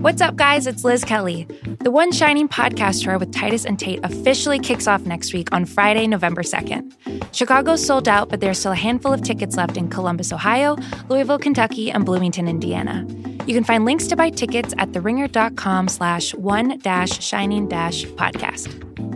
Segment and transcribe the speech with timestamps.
[0.00, 0.66] What's up, guys?
[0.66, 1.46] It's Liz Kelly.
[1.80, 5.66] The One Shining podcast tour with Titus and Tate officially kicks off next week on
[5.66, 7.34] Friday, November 2nd.
[7.34, 10.78] Chicago's sold out, but there's still a handful of tickets left in Columbus, Ohio,
[11.10, 13.06] Louisville, Kentucky, and Bloomington, Indiana.
[13.46, 19.09] You can find links to buy tickets at theringer.com slash one dash shining dash podcast.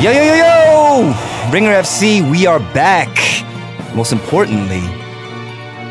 [0.00, 1.50] Yo, yo, yo, yo!
[1.50, 3.08] Ringer FC, we are back.
[3.96, 4.80] Most importantly,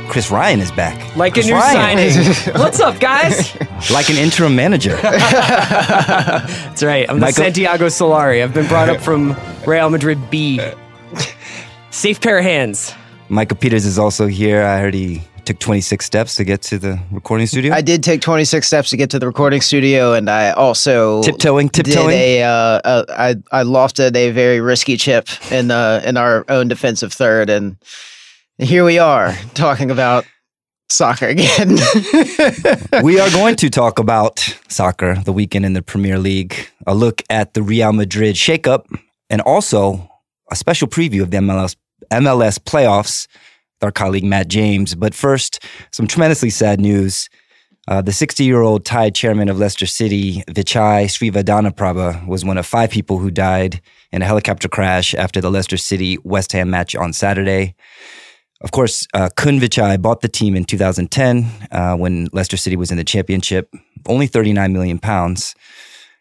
[0.08, 1.14] Chris Ryan is back.
[1.18, 2.12] Like Chris a new Ryan.
[2.14, 2.54] signing.
[2.62, 3.54] What's up, guys?
[3.92, 4.96] like an interim manager.
[5.02, 7.06] That's right.
[7.10, 8.42] I'm the Michael- Santiago Solari.
[8.42, 10.62] I've been brought up from Real Madrid B.
[11.92, 12.94] Safe pair of hands.
[13.28, 14.64] Micah Peters is also here.
[14.64, 17.74] I heard he took 26 steps to get to the recording studio.
[17.74, 21.70] I did take 26 steps to get to the recording studio, and I also Tiptoeing,
[21.70, 22.10] tiptoeing?
[22.10, 22.50] Did a, uh,
[22.84, 27.50] uh, I I lofted a very risky chip in uh, in our own defensive third,
[27.50, 27.78] and
[28.58, 30.26] here we are talking about
[30.90, 31.70] soccer again.
[33.04, 37.22] we are going to talk about soccer, the weekend in the Premier League, a look
[37.30, 38.86] at the Real Madrid shakeup,
[39.30, 40.10] and also
[40.52, 41.78] a special preview of the MLS,
[42.12, 43.28] MLS playoffs
[43.82, 44.96] our colleague Matt James.
[44.96, 47.30] But first, some tremendously sad news.
[47.88, 52.66] Uh, the 60 year old Thai chairman of Leicester City, Vichai Srivaddhanaprabha, was one of
[52.66, 56.96] five people who died in a helicopter crash after the Leicester City West Ham match
[56.96, 57.76] on Saturday.
[58.60, 62.92] Of course, uh, Khun Vichai bought the team in 2010 uh, when Leicester City was
[62.92, 63.74] in the championship,
[64.08, 65.56] only 39 million pounds.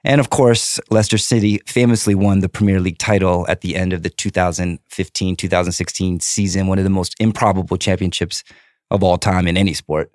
[0.06, 4.04] And of course, Leicester City famously won the Premier League title at the end of
[4.04, 8.44] the 2015 2016 season, one of the most improbable championships
[8.92, 10.12] of all time in any sport.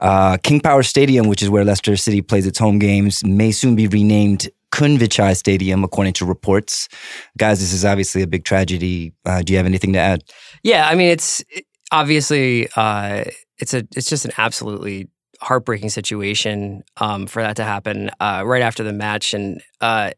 [0.00, 3.76] Uh, King Power Stadium, which is where Leicester City plays its home games, may soon
[3.76, 6.88] be renamed Kunvichai Stadium, according to reports.
[7.36, 9.12] Guys, this is obviously a big tragedy.
[9.26, 10.24] Uh, do you have anything to add?
[10.62, 13.24] Yeah, I mean, it's it- obviously uh,
[13.58, 15.08] it's a it's just an absolutely
[15.40, 20.10] heartbreaking situation um, for that to happen uh, right after the match, and uh,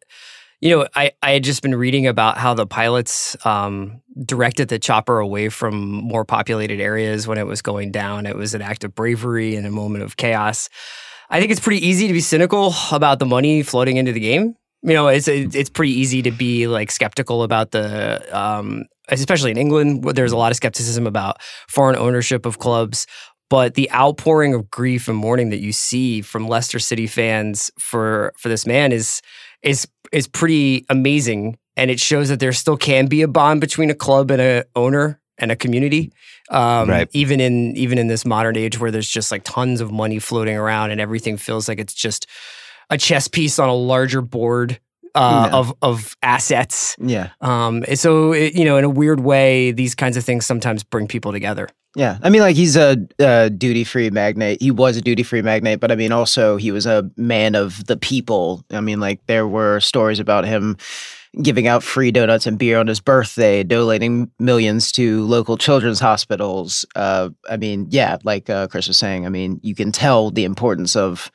[0.63, 4.79] you know, I I had just been reading about how the pilots um, directed the
[4.79, 8.27] chopper away from more populated areas when it was going down.
[8.27, 10.69] It was an act of bravery in a moment of chaos.
[11.29, 14.55] I think it's pretty easy to be cynical about the money floating into the game.
[14.83, 19.57] You know, it's it's pretty easy to be like skeptical about the, um, especially in
[19.57, 23.07] England, where there's a lot of skepticism about foreign ownership of clubs.
[23.53, 28.33] But the outpouring of grief and mourning that you see from Leicester City fans for
[28.39, 29.21] for this man is
[29.63, 33.91] is is pretty amazing, and it shows that there still can be a bond between
[33.91, 36.11] a club and a owner and a community
[36.49, 37.09] um, Right.
[37.13, 40.57] even in even in this modern age where there's just like tons of money floating
[40.57, 42.27] around and everything feels like it's just
[42.89, 44.81] a chess piece on a larger board
[45.15, 45.59] uh, Yeah.
[45.59, 46.97] of of assets.
[47.01, 50.83] yeah, Um, so it, you know, in a weird way, these kinds of things sometimes
[50.83, 51.69] bring people together.
[51.95, 52.17] yeah.
[52.23, 54.63] I mean, like he's a, uh duty free magnate.
[54.63, 57.85] He was a duty free magnate, but I mean, also he was a man of
[57.87, 58.65] the people.
[58.71, 60.77] I mean, like there were stories about him
[61.43, 66.85] giving out free donuts and beer on his birthday, donating millions to local children's hospitals.
[66.95, 70.45] Uh, I mean, yeah, like uh, Chris was saying, I mean, you can tell the
[70.45, 71.31] importance of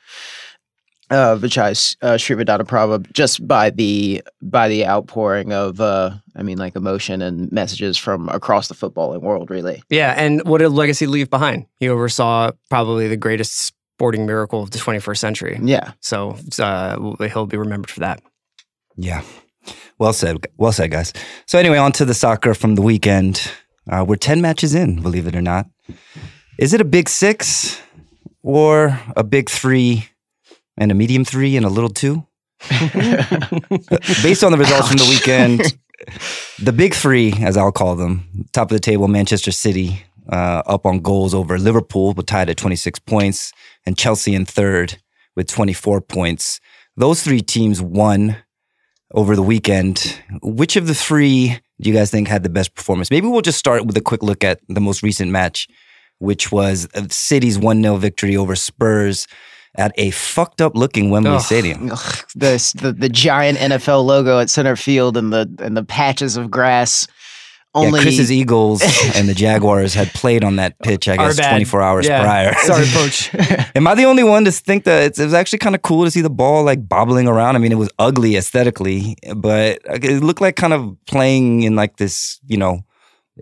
[1.10, 6.76] uh, Vichai uh, Srivaddhanaprabha just by the by the outpouring of, uh, I mean, like
[6.76, 9.82] emotion and messages from across the footballing world, really.
[9.88, 11.66] Yeah, and what did legacy leave behind?
[11.78, 15.58] He oversaw probably the greatest sporting miracle of the 21st century.
[15.60, 15.92] Yeah.
[16.00, 18.22] So uh, he'll be remembered for that.
[18.96, 19.22] Yeah.
[19.98, 20.46] Well said.
[20.56, 21.12] Well said, guys.
[21.46, 23.50] So, anyway, on to the soccer from the weekend.
[23.90, 25.66] Uh, we're 10 matches in, believe it or not.
[26.58, 27.80] Is it a big six
[28.42, 30.08] or a big three
[30.78, 32.26] and a medium three and a little two?
[32.68, 35.78] Based on the results from the weekend,
[36.58, 40.86] the big three, as I'll call them, top of the table, Manchester City, uh, up
[40.86, 43.52] on goals over Liverpool, but tied at 26 points,
[43.86, 44.98] and Chelsea in third
[45.36, 46.60] with 24 points.
[46.96, 48.36] Those three teams won
[49.14, 50.20] over the weekend.
[50.42, 53.10] Which of the three do you guys think had the best performance?
[53.10, 55.68] Maybe we'll just start with a quick look at the most recent match,
[56.18, 59.26] which was City's 1 0 victory over Spurs
[59.78, 61.40] at a fucked up looking Wembley Ugh.
[61.40, 61.90] Stadium.
[61.90, 66.36] Ugh, this the, the giant NFL logo at center field and the and the patches
[66.36, 67.06] of grass.
[67.74, 68.82] Only yeah, Chris's Eagles
[69.14, 72.22] and the Jaguars had played on that pitch, I guess, 24 hours Yeah.
[72.22, 72.54] prior.
[72.62, 73.70] Sorry, Poch.
[73.76, 76.04] Am I the only one to think that it's, it was actually kind of cool
[76.04, 77.56] to see the ball like bobbling around?
[77.56, 81.98] I mean, it was ugly aesthetically, but it looked like kind of playing in like
[81.98, 82.80] this, you know,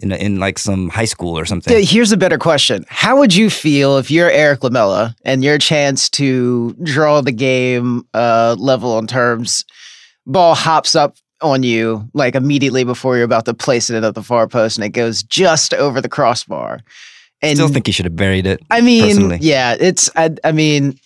[0.03, 1.85] in in like some high school or something.
[1.85, 2.85] Here's a better question.
[2.89, 8.07] How would you feel if you're Erik Lamela and your chance to draw the game
[8.15, 9.65] uh, level on terms,
[10.27, 14.23] ball hops up on you like immediately before you're about to place it at the
[14.23, 16.81] far post and it goes just over the crossbar.
[17.43, 18.61] And Still think he should have buried it.
[18.71, 19.39] I mean, personally.
[19.43, 20.99] yeah, it's I, I mean,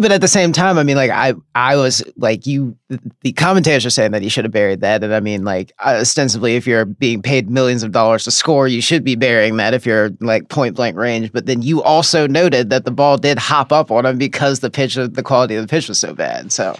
[0.00, 2.76] but at the same time, I mean, like I I was like you,
[3.22, 6.56] the commentators are saying that he should have buried that, and I mean, like ostensibly,
[6.56, 9.86] if you're being paid millions of dollars to score, you should be burying that if
[9.86, 11.32] you're like point blank range.
[11.32, 14.70] But then you also noted that the ball did hop up on him because the
[14.70, 16.52] pitch, the quality of the pitch was so bad.
[16.52, 16.78] So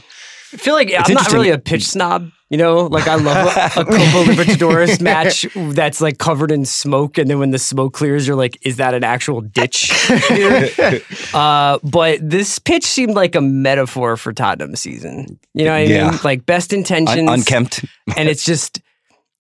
[0.53, 2.31] I feel like I'm not really a pitch snob.
[2.51, 7.19] You know, like I love a, a Copa Libertadores match that's like covered in smoke,
[7.19, 9.91] and then when the smoke clears, you're like, "Is that an actual ditch?"
[11.35, 15.39] uh, but this pitch seemed like a metaphor for Tottenham season.
[15.55, 16.11] You know what I Yeah.
[16.11, 16.21] mean?
[16.25, 17.85] Like best intentions, Un- unkempt.
[18.17, 18.81] and it's just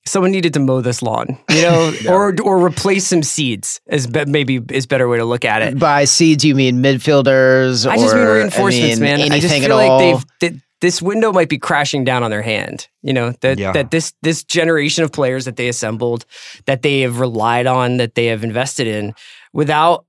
[0.06, 3.80] someone needed to mow this lawn, you know, or or replace some seeds.
[3.88, 5.78] Is be- maybe is better way to look at it.
[5.78, 7.86] by seeds, you mean midfielders?
[7.90, 9.32] I just mean or, reinforcements, mean, man.
[9.32, 9.98] I just feel at like all?
[9.98, 12.88] they've that this window might be crashing down on their hand.
[13.02, 13.72] You know that Yeah.
[13.72, 16.24] that this this generation of players that they assembled,
[16.66, 19.14] that they have relied on, that they have invested in,
[19.52, 20.04] without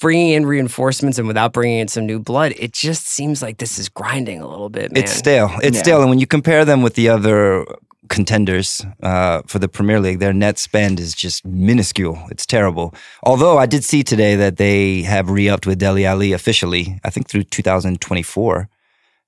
[0.00, 3.78] bringing in reinforcements and without bringing in some new blood, it just seems like this
[3.78, 5.02] is grinding a little bit, man.
[5.02, 5.50] It's stale.
[5.62, 5.82] It's Yeah.
[5.82, 6.00] stale.
[6.02, 7.64] And when you compare them with the other
[8.08, 12.16] contenders uh, for the Premier League, their net spend is just minuscule.
[12.30, 12.94] It's terrible.
[13.24, 17.00] Although I did see today that they have re-upped with Dele Alli officially.
[17.04, 18.68] I think through 2024.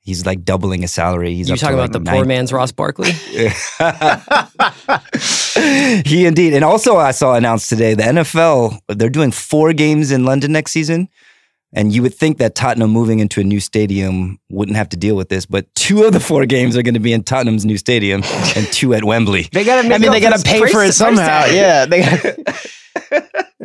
[0.02, 1.34] He's like doubling his salary.
[1.34, 3.12] He's you talking like about the poor man's Ross Barkley?
[6.02, 6.54] he indeed.
[6.54, 10.72] And also, I saw announced today the NFL, they're doing four games in London next
[10.72, 11.08] season.
[11.72, 15.14] And you would think that Tottenham moving into a new stadium wouldn't have to deal
[15.14, 17.78] with this, but two of the four games are going to be in Tottenham's new
[17.78, 18.22] stadium
[18.56, 19.48] and two at Wembley.
[19.52, 19.94] They got to.
[19.94, 21.44] I mean, they got to pay for it somehow.
[21.44, 22.02] Yeah, they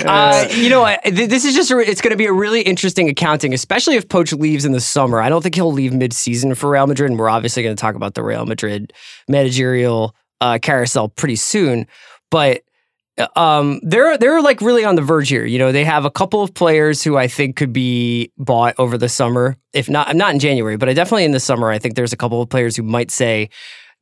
[0.03, 2.61] Uh, you know, I- th- this is just a, it's going to be a really
[2.61, 5.21] interesting accounting, especially if Poch leaves in the summer.
[5.21, 7.95] I don't think he'll leave mid-season for Real Madrid, and we're obviously going to talk
[7.95, 8.91] about the Real Madrid
[9.29, 11.87] managerial uh, carousel pretty soon.
[12.29, 12.63] But
[13.17, 15.45] uh, um, they're they're like really on the verge here.
[15.45, 18.97] You know, they have a couple of players who I think could be bought over
[18.97, 19.55] the summer.
[19.71, 21.69] If not, not in January, but I definitely in the summer.
[21.69, 23.49] I think there's a couple of players who might say.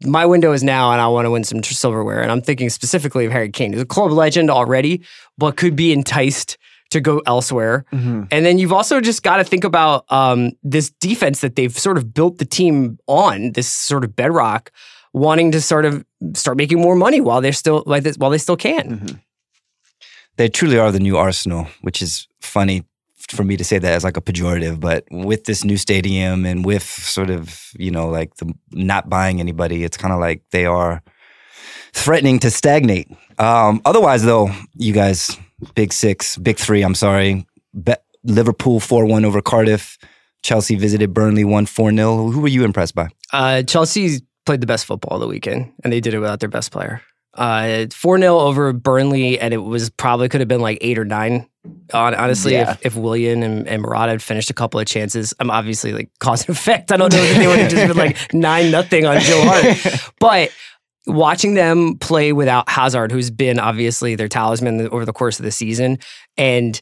[0.06, 2.22] My window is now, and I want to win some silverware.
[2.22, 3.74] And I'm thinking specifically of Harry Kane.
[3.74, 5.02] He's a club legend already,
[5.38, 6.58] but could be enticed
[6.90, 7.86] to go elsewhere.
[7.92, 8.24] Mm-hmm.
[8.32, 11.98] And then you've also just got to think about um, this defense that they've sort
[11.98, 14.72] of built the team on, this sort of bedrock,
[15.14, 18.38] wanting to sort of start making more money while they're still like this, while they
[18.38, 19.22] still can.
[20.38, 22.84] They truly are the new Arsenal, which is funny
[23.32, 26.66] for me to say that as like a pejorative, but with this new stadium and
[26.66, 30.66] with sort of, you know, like the not buying anybody, it's kind of like they
[30.66, 31.02] are
[31.94, 33.10] threatening to stagnate.
[33.40, 35.38] Um, otherwise, though, you guys,
[35.76, 37.46] big six, big three, I'm sorry.
[37.84, 39.98] Be- Liverpool 4 1 over Cardiff.
[40.44, 42.32] Chelsea visited Burnley 1 4 0.
[42.32, 43.08] Who were you impressed by?
[43.32, 46.72] Uh, Chelsea played the best football the weekend, and they did it without their best
[46.72, 47.02] player.
[47.34, 51.06] Uh, Four 0 over Burnley, and it was probably could have been like eight or
[51.06, 51.48] nine.
[51.94, 52.72] Hon- Honestly, Yeah.
[52.74, 56.10] if, if Willian and, and Morata had finished a couple of chances, I'm obviously like
[56.20, 56.92] cause and effect.
[56.92, 60.12] I don't know that they would have just been like nine nothing on Joe Hart,
[60.20, 60.52] but
[61.06, 65.52] watching them play without Hazard, who's been obviously their talisman over the course of the
[65.52, 66.00] season,
[66.38, 66.80] and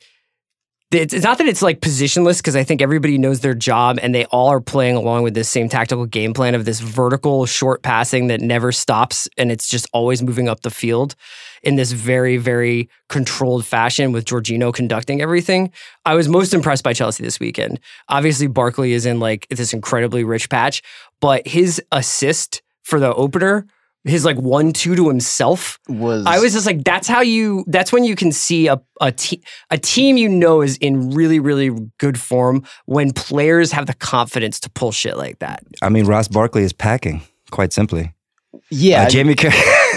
[0.91, 4.25] it's not that it's like positionless because I think everybody knows their job and they
[4.25, 8.27] all are playing along with this same tactical game plan of this vertical short passing
[8.27, 11.15] that never stops and it's just always moving up the field
[11.63, 15.71] in this very very controlled fashion with Jorginho conducting everything.
[16.05, 17.79] I was most impressed by Chelsea this weekend.
[18.09, 20.81] Obviously Barkley is in like this incredibly rich patch,
[21.21, 23.65] but his assist for the opener
[24.03, 27.63] his like one two to himself was I was just like, that's how you.
[27.67, 31.39] That's when you can see a a, te- a team you know is in really
[31.39, 35.63] really good form when players have the confidence to pull shit like that.
[35.81, 38.13] I mean, Ross Barkley is packing, quite simply.
[38.69, 39.03] yeah.
[39.03, 39.51] Uh, Jamie Car-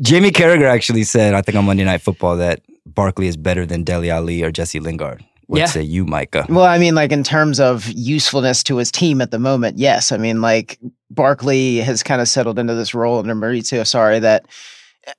[0.00, 3.82] Jamie Carragher actually said, I think on Monday Night Football, that Barkley is better than
[3.84, 5.24] Dele Alli or Jesse Lingard.
[5.48, 5.66] What Yeah.
[5.66, 6.46] say you, Micah?
[6.48, 10.12] Well, I mean, like in terms of usefulness to his team at the moment, yes.
[10.12, 10.78] I mean, like
[11.10, 14.46] Barkley has kind of settled into this role under Maurizio Sarri that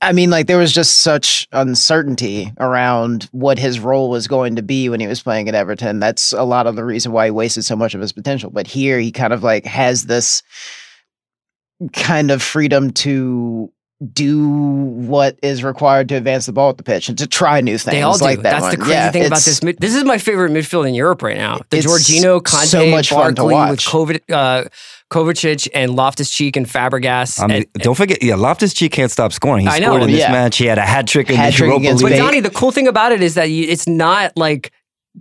[0.02, 4.62] I mean, like there was just such uncertainty around what his role was going to
[4.62, 6.00] be when he was playing at Everton.
[6.00, 8.52] That's a lot of the reason why he wasted so much of his potential.
[8.52, 10.44] But here he kind of like has this
[11.94, 13.72] kind of freedom to
[14.14, 17.78] do what is required to advance the ball at the pitch and to try new
[17.78, 17.94] things.
[17.94, 18.24] They all do.
[18.24, 18.72] Like that That's one.
[18.72, 19.60] the crazy Yeah, thing about this.
[19.60, 21.60] This is my favorite midfield in Europe right now.
[21.70, 23.86] The It's Jorginho, Kante, so much fun to Barkley with watch.
[23.88, 24.70] Kovac, uh,
[25.12, 27.42] Kovacic and Loftus Cheek and Fabregas.
[27.44, 29.64] I mean, and, don't forget, yeah, Loftus Cheek can't stop scoring.
[29.64, 30.32] He I know, scored in this yeah.
[30.32, 30.58] match.
[30.58, 32.20] He had a hat trick in the Hat-trick Europa against But League.
[32.20, 32.26] Bale.
[32.26, 34.72] Donnie, the cool thing about it is that you, it's not like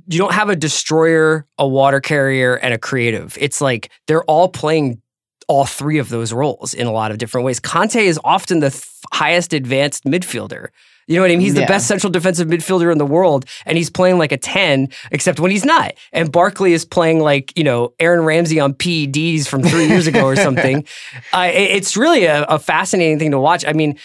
[0.06, 3.36] you don't have a destroyer, a water carrier, and a creative.
[3.40, 5.02] It's like they're all playing
[5.48, 7.58] all three of those roles in a lot of different ways.
[7.60, 10.68] Kante is often the th- highest advanced midfielder.
[11.06, 11.40] You know what I mean?
[11.40, 11.68] He's the Yeah.
[11.68, 15.50] best central defensive midfielder in the world, and he's playing like a 10, except when
[15.50, 15.94] he's not.
[16.12, 20.24] And Barkley is playing like, you know, Aaron Ramsey on PEDs from three years ago
[20.26, 20.84] or something.
[21.32, 23.64] Uh, it's really a, a fascinating thing to watch.
[23.66, 23.98] I mean,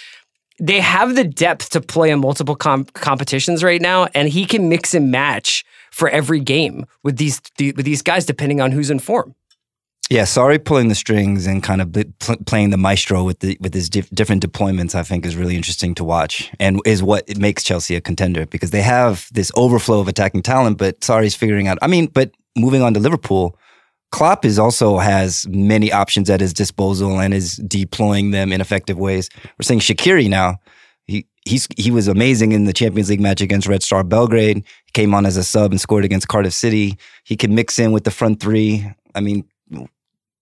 [0.62, 4.70] they have the depth to play in multiple com- competitions right now, and he can
[4.70, 8.90] mix and match for every game with these the, with these guys, depending on who's
[8.90, 9.36] in form.
[10.10, 13.74] Yeah, Sarri, pulling the strings and kind of pl- playing the maestro with the with
[13.74, 14.96] his dif- different deployments.
[14.96, 18.72] I think is really interesting to watch, and is what makes Chelsea a contender because
[18.72, 20.78] they have this overflow of attacking talent.
[20.78, 21.78] But Sarri's figuring out.
[21.82, 23.58] I mean, but moving on to Liverpool,
[24.12, 29.00] Klopp is also has many options at his disposal and is deploying them in effective
[29.00, 29.30] ways.
[29.58, 30.58] We're seeing Shaqiri now.
[31.08, 34.58] He he's he was amazing in the Champions League match against Red Star Belgrade.
[34.58, 36.98] He came on as a sub and scored against Cardiff City.
[37.24, 38.86] He can mix in with the front three.
[39.16, 39.46] I mean,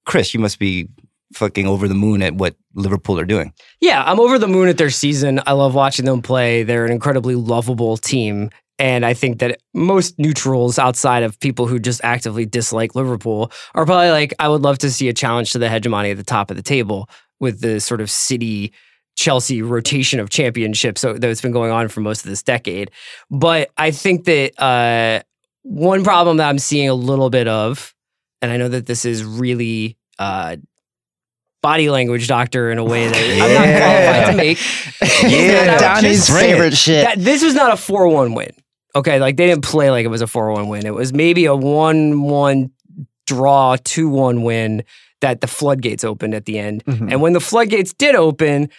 [0.05, 0.87] Chris, you must be
[1.33, 3.53] fucking over the moon at what Liverpool are doing.
[3.79, 5.39] Yeah, I'm over the moon at their season.
[5.45, 6.63] I love watching them play.
[6.63, 8.49] They're an incredibly lovable team.
[8.79, 13.85] And I think that most neutrals outside of people who just actively dislike Liverpool are
[13.85, 16.49] probably like, I would love to see a challenge to the hegemony at the top
[16.49, 17.07] of the table
[17.39, 18.73] with the sort of city
[19.15, 22.89] Chelsea rotation of championships that's been going on for most of this decade.
[23.29, 25.21] But I think that uh,
[25.61, 27.93] one problem that I'm seeing a little bit of,
[28.41, 30.57] and I know that this is really uh,
[31.61, 34.57] body language doctor in a way that I'm not qualified to make.
[35.31, 36.53] Yeah, Donnie's just- bring it.
[36.53, 37.05] favorite shit.
[37.05, 38.51] that this was not a 4-1 win.
[38.95, 40.85] Okay, like they didn't play like it was a 4-1 win.
[40.85, 42.71] It was maybe a 1-1
[43.27, 44.83] draw, 2-1 win
[45.21, 46.83] that the floodgates opened at the end.
[46.85, 47.11] Mhm.
[47.11, 48.69] And when the floodgates did open,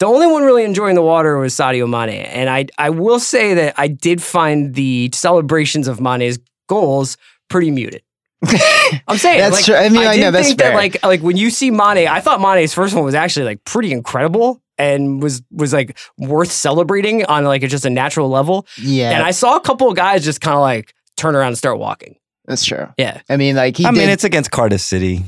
[0.00, 2.22] the only one really enjoying the water was Sadio Mane.
[2.24, 6.38] And I I will say that I did find the celebrations of Mane's
[6.68, 7.16] goals
[7.48, 8.02] pretty muted.
[9.08, 9.74] I'm saying That's like, true.
[9.76, 12.20] I mean, I did know, that's think that like like when you see Mane, I
[12.20, 17.24] thought Mane's first one was actually like pretty incredible and was was like worth celebrating
[17.26, 18.66] on like a, just a natural level.
[18.78, 21.58] yeah, And I saw a couple of guys just kind of like turn around and
[21.58, 22.16] start walking.
[22.46, 22.88] that's true.
[22.98, 23.20] Yeah.
[23.28, 23.98] I mean, like he I did.
[23.98, 25.22] mean, it's against Cardiff City.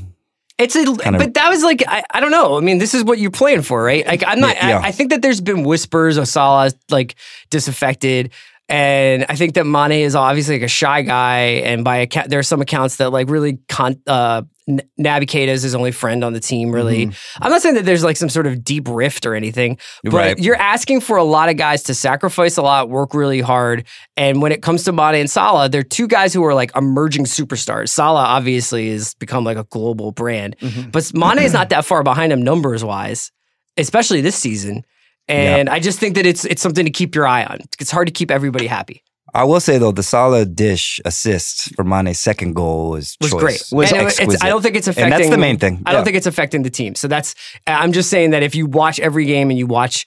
[0.56, 2.56] It's a, Kind of- but that was like I, I don't know.
[2.56, 4.06] I mean, this is what you're playing for, right?
[4.06, 4.54] Like I'm not.
[4.56, 4.78] Yeah.
[4.78, 7.16] I, I think that there's been whispers of Salah like
[7.50, 8.30] disaffected,
[8.68, 11.38] and I think that Mane is obviously like a shy guy.
[11.64, 15.48] And by account, there are some accounts that like really con- uh, N- Naby Keita
[15.48, 16.72] is his only friend on the team.
[16.72, 17.10] Really,
[17.42, 20.38] I'm not saying that there's like some sort of deep rift or anything, but Right.
[20.38, 23.84] you're asking for a lot of guys to sacrifice a lot, work really hard.
[24.16, 27.26] And when it comes to Mane and Salah, they're two guys who are like emerging
[27.26, 27.90] superstars.
[27.90, 30.56] Salah obviously has become like a global brand,
[30.90, 33.30] but Mane is not that far behind him numbers wise,
[33.76, 34.84] especially this season.
[35.28, 37.60] And I just think that it's it's something to keep your eye on.
[37.80, 39.02] It's hard to keep everybody happy.
[39.32, 43.40] I will say though, the Salah dish assist for Mane's second goal was was choice.
[43.40, 43.62] great.
[43.72, 44.44] Was And it- it's- exquisite.
[44.44, 45.12] I don't think it's affecting.
[45.12, 45.82] and that's the main thing.
[45.86, 46.04] I don't Yeah.
[46.04, 46.94] think it's affecting the team.
[46.94, 47.34] So that's.
[47.66, 50.06] I'm just saying that if you watch every game and you watch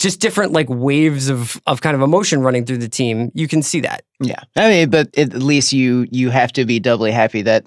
[0.00, 3.62] just different like waves of of kind of emotion running through the team, you can
[3.62, 4.02] see that.
[4.20, 7.66] Yeah, I mean, but at least you you have to be doubly happy that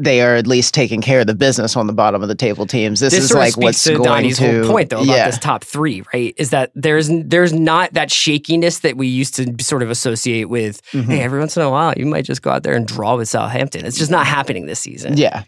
[0.00, 2.66] they are at least taking care of the business on the bottom of the table
[2.66, 3.00] teams.
[3.00, 5.14] This, This is sort like speaks what's to going Donnie's to whole point though about
[5.14, 5.26] yeah.
[5.26, 6.34] this top three, right?
[6.38, 10.80] Is that there's there's not that shakiness that we used to sort of associate with.
[10.92, 11.10] Mm-hmm.
[11.10, 13.28] Hey, every once in a while, you might just go out there and draw with
[13.28, 13.84] Southampton.
[13.84, 15.16] It's just not happening this season.
[15.18, 15.44] Yeah,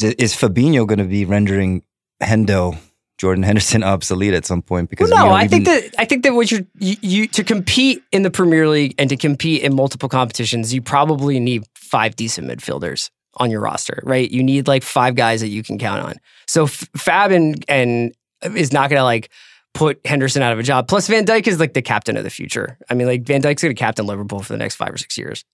[0.00, 1.82] Is Fabinho going to be rendering
[2.22, 2.78] Hendo,
[3.16, 4.90] Jordan Henderson obsolete at some point?
[4.90, 7.26] Because Well, no, you know, I think that I think that what you're you, you
[7.28, 11.64] to compete in the Premier League and to compete in multiple competitions, you probably need
[11.74, 14.30] five decent midfielders on your roster, right?
[14.30, 16.14] You need like five guys that you can count on.
[16.46, 18.12] So F- Fab and and
[18.56, 19.30] is not going to like
[19.74, 20.86] put Henderson out of a job.
[20.88, 22.76] Plus, Van Dijk is like the captain of the future.
[22.90, 25.16] I mean, like Van Dijk's going to captain Liverpool for the next five or six
[25.16, 25.44] years.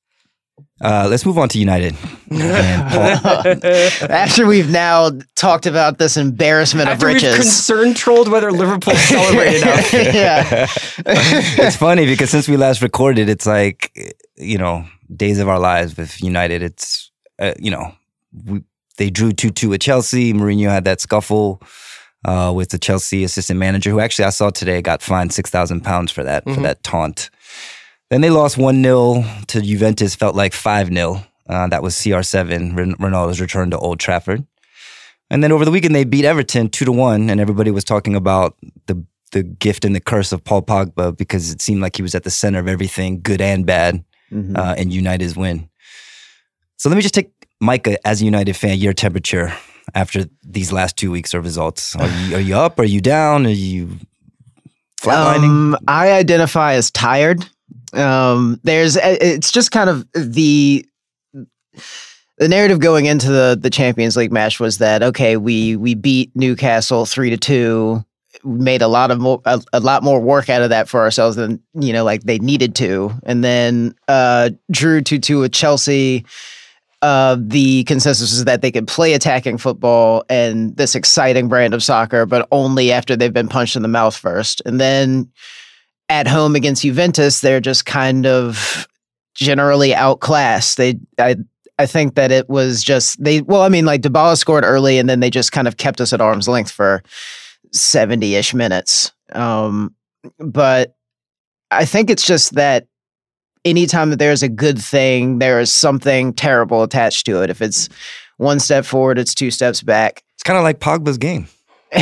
[0.80, 1.94] uh, let's move on to United.
[4.10, 7.36] After we've now talked about this embarrassment After of we've riches.
[7.36, 9.92] concern trolled whether Liverpool celebrated enough.
[9.92, 10.66] yeah,
[11.06, 13.92] it's funny because since we last recorded, it's like
[14.36, 16.62] you know days of our lives with United.
[16.62, 17.92] It's uh, you know
[18.46, 18.62] we,
[18.96, 20.32] they drew two two at Chelsea.
[20.32, 21.62] Mourinho had that scuffle
[22.24, 25.82] uh, with the Chelsea assistant manager, who actually I saw today got fined six thousand
[25.82, 27.30] pounds for that for that taunt.
[28.10, 30.14] Then they lost one 0 to Juventus.
[30.14, 34.46] Felt like five 0 uh, That was CR7, Ren- Ronaldo's return to Old Trafford.
[35.30, 38.14] And then over the weekend they beat Everton two to one, and everybody was talking
[38.16, 42.02] about the the gift and the curse of Paul Pogba because it seemed like he
[42.02, 44.02] was at the center of everything, good and bad,
[44.32, 44.56] Mhm.
[44.56, 45.68] uh, and United's win.
[46.78, 49.52] So let me just take Micah as a United fan, your temperature
[49.94, 51.96] after these last two weeks of results.
[51.96, 52.78] Are you, are you up?
[52.78, 53.46] Are you down?
[53.46, 53.98] Are you
[55.00, 55.74] flatlining?
[55.74, 57.44] Um, I identify as tired.
[57.92, 60.86] Um, there's it's just kind of the
[62.36, 66.30] the narrative going into the the Champions League match was that okay, we we beat
[66.36, 68.04] Newcastle three to two,
[68.44, 71.34] made a lot of more a, a lot more work out of that for ourselves
[71.34, 76.24] than you know like they needed to, and then uh, drew two two with Chelsea.
[77.00, 81.82] Uh, the consensus is that they could play attacking football and this exciting brand of
[81.82, 84.60] soccer, but only after they've been punched in the mouth first.
[84.66, 85.30] And then
[86.08, 88.88] at home against Juventus, they're just kind of
[89.34, 90.76] generally outclassed.
[90.76, 91.36] They, I,
[91.78, 93.42] I think that it was just they.
[93.42, 96.12] Well, I mean, like Dybala scored early, and then they just kind of kept us
[96.12, 97.04] at arm's length for
[97.72, 99.12] seventy-ish minutes.
[99.32, 99.94] Um,
[100.38, 100.96] but
[101.70, 102.88] I think it's just that
[103.64, 107.50] anytime that there's a good thing, there is something terrible attached to it.
[107.50, 107.88] If it's
[108.38, 110.22] one step forward, it's two steps back.
[110.34, 111.48] it's kind of like Pogba's game.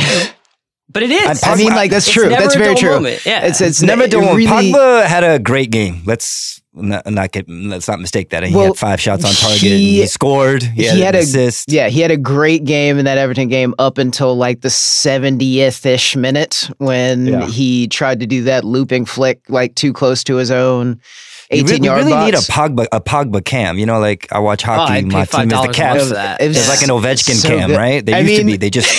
[0.89, 1.43] But it is.
[1.43, 2.29] I mean, like that's It's true.
[2.29, 2.91] That's very true.
[2.91, 3.25] moment.
[3.25, 3.45] Yeah.
[3.45, 6.01] It's it's Never it done really- Pogba had a great game.
[6.05, 8.43] Let's not, not get let's not mistake that.
[8.43, 9.59] He Well, had five shots on target.
[9.59, 10.63] he- He, scored.
[10.63, 11.69] He had, he had an a- assist.
[11.69, 15.85] Yeah, he had a great game in that Everton game up until like the 70th
[15.85, 17.47] ish minute when Yeah.
[17.47, 21.01] he tried to do that looping flick like too close to his own
[21.51, 22.37] You 18 re- yard We really need a.
[22.39, 23.77] Pogba a Pogba cam.
[23.77, 24.93] You know, like I watch Oh, hockey.
[24.93, 26.07] I'd my team is the $5 a month Caps.
[26.09, 26.41] for that.
[26.41, 27.77] It was It's like an Ovechkin so cam, good.
[27.77, 28.05] right?
[28.05, 28.57] They I used to be.
[28.57, 28.89] They just.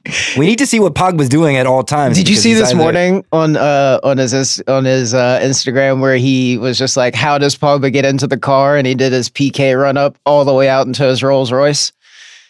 [0.38, 2.16] we need to see what Pogba's doing at all times.
[2.16, 6.16] Did you see this either- morning on uh on his on his uh, Instagram where
[6.16, 9.28] he was just like, "How does Pogba get into the car?" and he did his
[9.28, 11.92] PK run up all the way out into his Rolls Royce.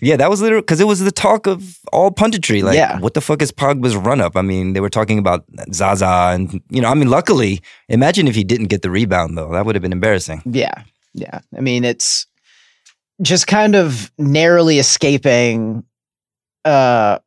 [0.01, 2.63] Yeah, that was literally because it was the talk of all punditry.
[2.63, 2.99] Like, Yeah.
[3.01, 4.37] what the fuck is Pogba's run up?
[4.37, 8.35] I mean, they were talking about Zaza, and you know, I mean, luckily, imagine if
[8.35, 9.53] he didn't get the rebound though.
[9.53, 10.43] That would have been embarrassing.
[10.47, 10.83] Yeah,
[11.15, 11.41] yeah.
[11.57, 12.27] I mean, it's
[13.23, 15.85] just kind of narrowly escaping.
[16.65, 17.19] Uh,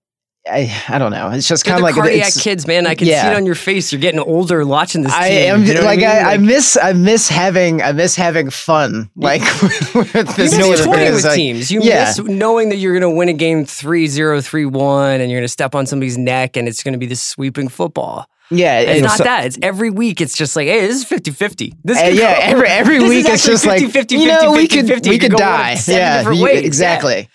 [0.45, 1.29] I I don't know.
[1.29, 2.85] It's just kind of like cardiac it's, kids, man.
[2.85, 3.93] I can see it on your face.
[3.93, 5.13] You're getting older watching this.
[5.13, 5.53] I team.
[5.53, 6.07] am You know like mean?
[6.09, 9.41] I, I miss I miss having I miss having fun like
[9.93, 11.71] with this you team miss toying because, with like, teams.
[11.71, 12.06] You yeah.
[12.06, 15.39] miss knowing that you're going to win a game 3 0, 3 1, and you're
[15.39, 18.27] going to step on somebody's neck and it's going to be this sweeping football.
[18.51, 19.45] Yeah, It's not so- that.
[19.45, 20.19] It's every week.
[20.19, 21.73] It's just like, hey, this is 50 50.
[21.86, 24.53] This Uh, yeah, go- every every this week it's just like 50, 50, you know
[24.53, 25.10] 50, we could 50.
[25.10, 25.77] we could of die.
[25.88, 26.82] Yeah, you- ways.
[26.82, 27.25] Yeah.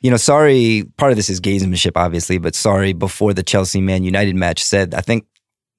[0.00, 4.04] You know, sorry, part of this is gamesmanship, obviously, but Sarri, before the Chelsea Man
[4.04, 5.24] United match said, I think,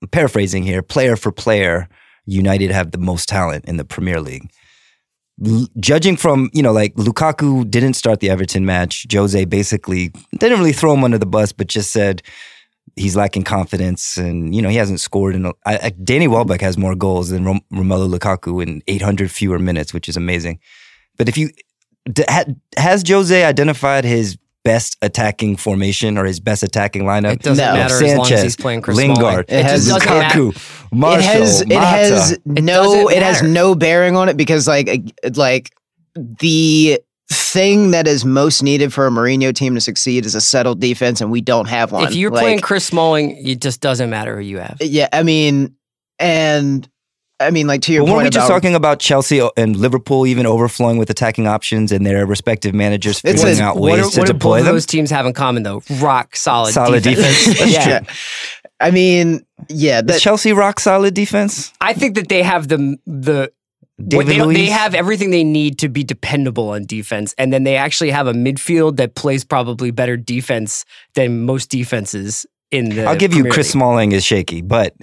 [0.01, 1.87] I'm paraphrasing here, player for player,
[2.25, 4.51] United have the most talent in the Premier League.
[5.45, 9.07] L- judging from, you know, like Lukaku didn't start the Everton match.
[9.11, 12.21] Jose basically didn't really throw him under the bus, but just said
[12.95, 15.35] he's lacking confidence and, you know, he hasn't scored.
[15.35, 15.51] In,
[16.03, 20.17] Danny Welbeck has more goals than Rom- Romelu Lukaku in 800 fewer minutes, which is
[20.17, 20.59] amazing.
[21.17, 21.49] But if you,
[22.77, 27.33] has Jose identified his best attacking formation or his best attacking lineup?
[27.33, 27.73] It doesn't No.
[27.73, 29.45] matter as long as Sanchez, he's playing Chris Lingard, Smalling.
[29.47, 30.39] It has- just doesn't matter.
[30.39, 34.67] Lukaku, Martial, it has it has no doesn't it has no bearing on it because
[34.67, 34.89] like
[35.35, 35.71] like
[36.15, 36.99] the
[37.31, 41.19] thing that is most needed for a Mourinho team to succeed is a settled defense,
[41.21, 42.03] and we don't have one.
[42.05, 44.77] If you're Like, playing Chris Smalling, it just doesn't matter who you have.
[44.79, 45.75] yeah, I mean,
[46.19, 46.87] and
[47.39, 49.75] I mean, like to your But weren't point we just about talking about Chelsea and
[49.75, 53.91] Liverpool even overflowing with attacking options and their respective managers It's figuring a- out What,
[53.93, 54.73] ways do- to what deploy them?
[54.73, 55.83] those teams have in common, though?
[55.99, 57.45] Rock solid, Solid defense.
[57.59, 57.99] That's yeah.
[57.99, 58.07] true.
[58.79, 61.71] I mean, yeah, Is that, Chelsea rock solid defense?
[61.81, 63.51] I think that they have the the
[63.97, 67.63] what David they, they have everything they need to be dependable on defense, and then
[67.63, 73.05] they actually have a midfield that plays probably better defense than most defenses in the.
[73.05, 73.71] I'll give you Chris League.
[73.73, 74.93] Smalling is shaky, but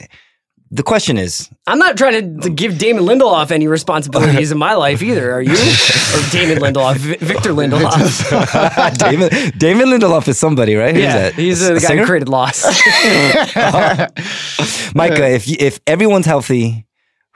[0.75, 5.03] the question is, I'm not trying to give Damon Lindelof any responsibilities in my life
[5.03, 5.33] either.
[5.33, 5.53] Are you?
[5.53, 8.99] or Damon Lindelof, Victor Lindelof.
[9.11, 10.93] Damon, Damon Lindelof is somebody, right?
[10.93, 11.35] Who's yeah, that?
[11.35, 12.03] he's A the guy singer?
[12.03, 12.65] who created Lost.
[14.97, 16.87] Micah, if you, if everyone's healthy,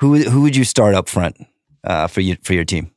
[0.00, 1.36] who who would you start up front
[1.84, 2.90] uh, for you for your team?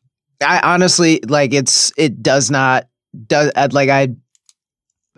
[0.43, 2.87] I honestly like it's it does not
[3.27, 4.07] does like I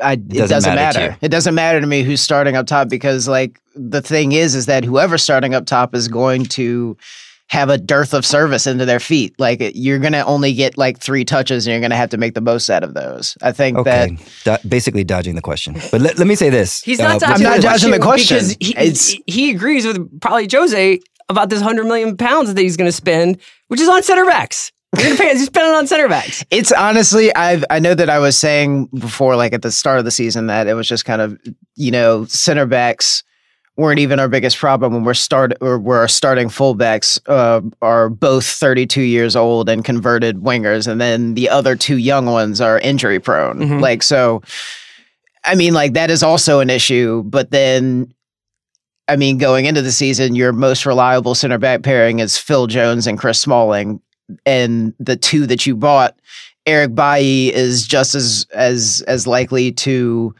[0.01, 1.17] I it doesn't doesn't, matter matter.
[1.21, 4.65] It doesn't matter to me who's starting up top because like the thing is is
[4.67, 6.97] that whoever's starting up top is going to
[7.47, 9.35] have a dearth of service into their feet.
[9.37, 12.17] Like you're going to only get like 3 touches and you're going to have to
[12.17, 13.37] make the most out of those.
[13.43, 15.75] I think Okay, that Do- basically dodging the question.
[15.91, 17.99] But let, let me say this: He's not Uh, dodging I'm not the dodging the
[17.99, 18.37] question.
[18.37, 22.75] because he, It's- he agrees with probably Jose about this hundred million pounds that he's
[22.77, 24.71] going to spend, which is on center backs.
[24.97, 25.29] You're gonna.
[25.33, 26.43] You spend it on center backs.
[26.51, 30.05] It's honestly, I've I know that I was saying before, like at the start of
[30.05, 31.37] the season, that it was just kind of
[31.75, 33.23] you know center backs
[33.75, 38.09] weren't even our biggest problem when we're start or where our starting fullbacks uh, are
[38.09, 42.79] both 32 years old and converted wingers, and then the other two young ones are
[42.79, 43.59] injury prone.
[43.59, 43.81] Mhm.
[43.81, 44.41] Like so,
[45.43, 47.23] I mean, like that is also an issue.
[47.25, 48.13] But then,
[49.07, 53.07] I mean, going into the season, your most reliable center back pairing is Phil Jones
[53.07, 53.99] and Chris Smalling,
[54.45, 56.15] and the two that you bought.
[56.65, 60.33] Eric Bailly is just as as as likely to.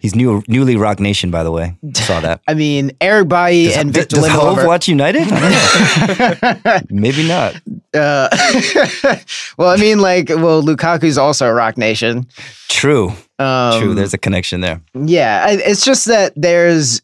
[0.00, 1.76] He's new, newly Roc Nation, by the way.
[1.94, 2.40] Saw that.
[2.48, 4.66] I mean, Eric Bailly Does, and does, Victor does Lindelof.
[4.66, 5.28] watch United?
[5.30, 6.80] I don't know.
[6.90, 7.54] Maybe not.
[7.92, 8.28] Uh,
[9.58, 12.26] well, I mean, like, well, Lukaku's also a Roc Nation.
[12.68, 13.10] True.
[13.38, 13.94] Um, True.
[13.94, 14.80] There's a connection there.
[14.94, 17.02] yeah, I, it's just that there's.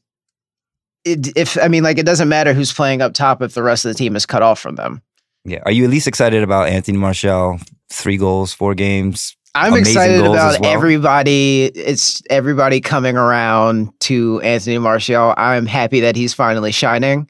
[1.05, 3.85] It, if I mean, like, it doesn't matter who's playing up top if the rest
[3.85, 5.03] of the team is cut off from them.
[5.45, 5.61] Yeah.
[5.65, 7.61] Are you at least excited about Anthony Martial?
[7.93, 9.37] Three goals, four games.
[9.57, 10.73] I'm excited about well.
[10.73, 11.64] everybody.
[11.66, 15.35] It's everybody coming around to Anthony Martial.
[15.37, 17.29] I'm happy that he's finally shining.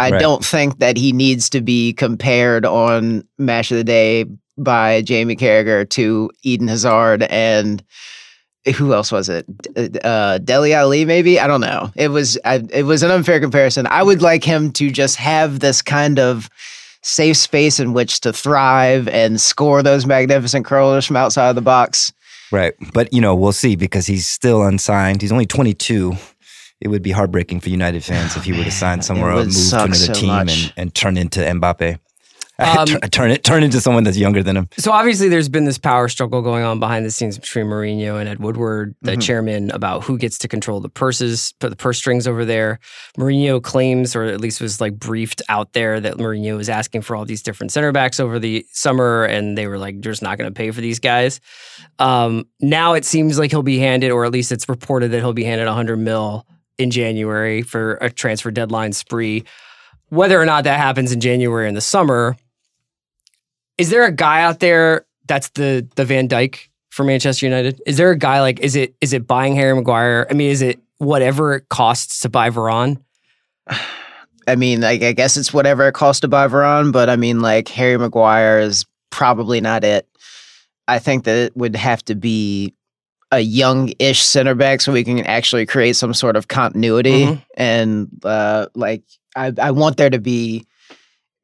[0.00, 0.20] I Right.
[0.20, 4.26] don't think that he needs to be compared on Match of the Day
[4.58, 7.82] by Jamie Carragher to Eden Hazard and
[8.76, 9.44] who else was it?
[10.04, 11.38] Uh, Dele Alli, maybe.
[11.38, 11.90] I don't know.
[11.96, 13.86] It was I, it was an unfair comparison.
[13.88, 16.48] I would like him to just have this kind of
[17.04, 21.62] safe space in which to thrive and score those magnificent curlers from outside of the
[21.62, 22.12] box.
[22.50, 22.74] Right.
[22.92, 25.22] But, you know, we'll see because he's still unsigned.
[25.22, 26.14] He's only 22.
[26.80, 29.54] It would be heartbreaking for United fans if he were to sign somewhere or move
[29.54, 30.64] to another so team much.
[30.64, 31.98] and, and turn into Mbappe.
[32.56, 34.68] Um, turn, turn it turn into someone that's younger than him.
[34.78, 38.28] So obviously, there's been this power struggle going on behind the scenes between Mourinho and
[38.28, 39.22] Ed Woodward, the Mhm.
[39.22, 42.78] chairman, about who gets to control the purses, put the purse strings over there.
[43.18, 47.16] Mourinho claims, or at least was like briefed out there, that Mourinho was asking for
[47.16, 50.38] all these different center backs over the summer, and they were like, "You're just not
[50.38, 51.40] going to pay for these guys."
[51.98, 55.32] Um, now it seems like he'll be handed, or at least it's reported that he'll
[55.32, 56.46] be handed 100 mil
[56.78, 59.42] in January for a transfer deadline spree.
[60.10, 62.36] Whether or not that happens in January or in the summer,
[63.78, 67.80] is there a guy out there that's the the Van Dijk for Manchester United?
[67.86, 70.26] Is there a guy like is it is it buying Harry Maguire?
[70.30, 73.02] I mean, is it whatever it costs to buy Varane?
[74.46, 77.40] I mean, like I guess it's whatever it costs to buy Varane, but I mean,
[77.40, 80.06] like Harry Maguire is probably not it.
[80.86, 82.74] I think that it would have to be
[83.30, 87.24] a young-ish center back so we can actually create some sort of continuity.
[87.24, 87.42] Mhm.
[87.56, 89.02] And uh, like,
[89.34, 90.66] I, I want there to be.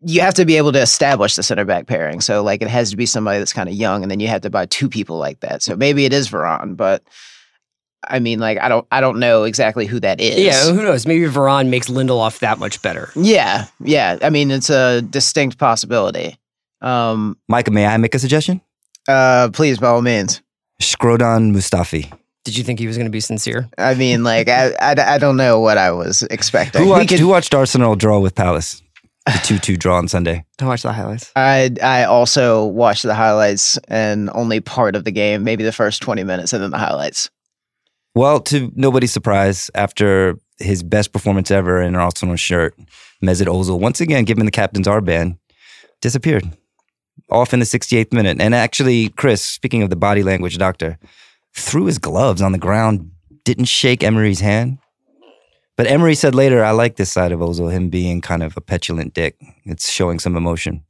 [0.02, 2.20] You have to be able to establish the center back pairing.
[2.20, 4.40] So like, it has to be somebody that's kind of young, and then you have
[4.42, 5.62] to buy two people like that.
[5.62, 7.02] So maybe it is Varane, but.
[8.08, 10.38] I mean, like I don't, I don't know exactly who that is.
[10.38, 11.06] Yeah, who knows?
[11.06, 13.10] Maybe Varane makes Lindelof that much better.
[13.14, 14.18] Yeah, yeah.
[14.22, 16.38] I mean, it's a distinct possibility.
[16.80, 18.62] Um, Micah, may I make a suggestion?
[19.06, 20.40] uh, please, by all means.
[20.80, 22.10] Shkodran Mustafi.
[22.46, 23.68] Did you think he was going to be sincere?
[23.76, 26.82] I mean, like, I, I, I don't know what I was expecting.
[26.82, 28.80] Who watched, could- who watched Arsenal draw with Palace?
[29.32, 30.44] The 2 2 draw on Sunday.
[30.60, 31.30] I watched the highlights.
[31.36, 36.02] I, I also watched the highlights and only part of the game, maybe the first
[36.02, 37.30] twenty minutes, and then the highlights.
[38.14, 42.74] Well, to nobody's surprise, after his best performance ever in an Arsenal shirt,
[43.22, 45.38] Mesut Ozil, once again given the captain's armband,
[46.00, 46.44] disappeared
[47.30, 48.40] off in the 68th minute.
[48.40, 50.98] And actually, Chris, speaking of the body language doctor,
[51.54, 53.10] threw his gloves on the ground,
[53.44, 54.78] didn't shake Emery's hand.
[55.80, 58.60] But Emery said later, I like this side of Ozil, him being kind of a
[58.60, 59.36] petulant dick.
[59.64, 60.84] It's showing some emotion.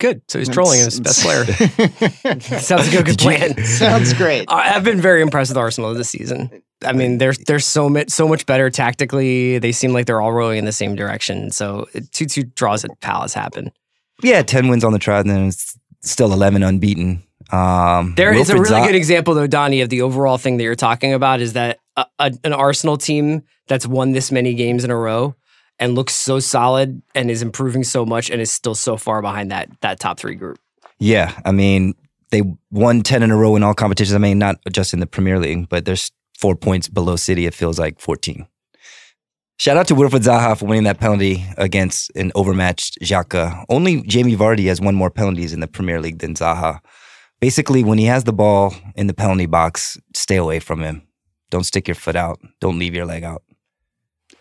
[0.00, 0.22] Good.
[0.28, 1.44] So he's trolling his best player.
[2.40, 3.62] Sounds like a good plan.
[3.64, 4.46] Sounds great.
[4.48, 6.62] I- I've been very impressed with Arsenal this season.
[6.82, 9.58] I mean, they're they're so much so much better tactically.
[9.58, 11.50] They seem like they're all rowing in the same direction.
[11.50, 13.70] So two two draws at Palace happen.
[14.22, 17.22] Yeah, 10 wins on the trot, and then it's still 11 unbeaten.
[17.52, 20.64] Um, There is a really Zaha- good example, though, Donnie, of the overall thing that
[20.64, 21.40] you're talking about.
[21.42, 25.34] Is that a, an Arsenal team that's won this many games in a row
[25.78, 29.50] and looks so solid and is improving so much and is still so far behind
[29.50, 30.58] that that top three group.
[30.98, 31.94] Yeah, I mean,
[32.30, 34.14] they won 10 in a row in all competitions.
[34.14, 37.46] I mean, not just in the Premier League, but there's four points below City.
[37.46, 38.46] It feels like 14.
[39.58, 43.64] Shout out to Wilfried Zaha for winning that penalty against an overmatched Xhaka.
[43.70, 46.80] Only Jamie Vardy has won more penalties in the Premier League than Zaha.
[47.40, 51.05] Basically, when he has the ball in the penalty box, stay away from him.
[51.50, 52.40] Don't stick your foot out.
[52.60, 53.42] Don't leave your leg out.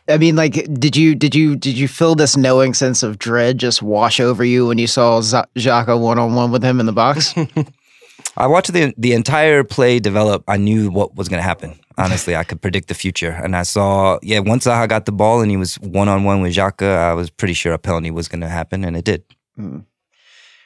[0.08, 3.58] I mean, like, did you did you did you feel this knowing sense of dread
[3.58, 6.86] just wash over you when you saw Z- Xhaka one on one with him in
[6.86, 7.34] the box?
[8.38, 10.44] I watched the the entire play develop.
[10.48, 11.80] I knew what was going to happen.
[11.98, 14.20] Honestly, I could predict the future, and I saw.
[14.22, 17.14] Yeah, once Zaha got the ball and he was one on one with Xhaka, I
[17.14, 19.24] was pretty sure a penalty was going to happen, and it did.
[19.56, 19.80] Hmm.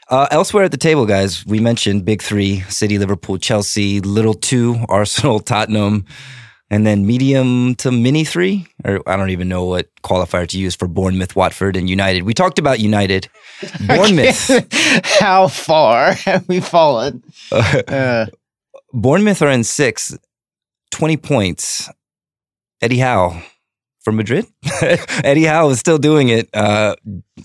[0.09, 3.99] Uh, elsewhere at the table, guys, we mentioned big three: City, Liverpool, Chelsea.
[3.99, 6.05] Little two: Arsenal, Tottenham,
[6.71, 10.75] and then medium to mini three, or I don't even know what qualifier to use
[10.75, 12.23] for Bournemouth, Watford, and United.
[12.23, 13.29] We talked about United.
[13.87, 14.49] Bournemouth.
[15.19, 17.23] How far have we fallen?
[17.51, 18.25] Uh,
[18.93, 20.17] Bournemouth are in six,
[20.91, 21.89] 20 points.
[22.81, 23.43] Eddie Howe
[23.99, 24.47] from Madrid.
[24.81, 26.49] Eddie Howe is still doing it.
[26.53, 26.95] Uh,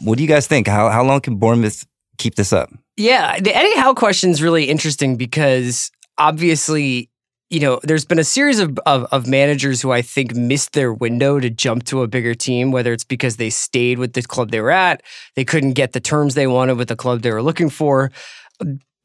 [0.02, 0.68] what do you guys think?
[0.68, 1.84] How, how long can Bournemouth
[2.18, 2.70] keep this up?
[2.96, 7.10] Yeah, the Eddie Howe question is really interesting because obviously,
[7.50, 10.92] you know, there's been a series of, of, of managers who I think missed their
[10.92, 14.50] window to jump to a bigger team, whether it's because they stayed with the club
[14.50, 15.02] they were at,
[15.34, 18.10] they couldn't get the terms they wanted with the club they were looking for.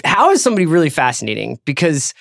[0.05, 2.13] Howe is somebody really fascinating because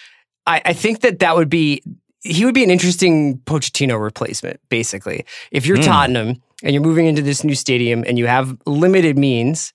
[0.46, 1.82] I, I think that that would be
[2.22, 5.24] he would be an interesting Pochettino replacement, basically.
[5.52, 5.84] If you're Mm.
[5.84, 9.72] Tottenham and you're moving into this new stadium and you have limited means,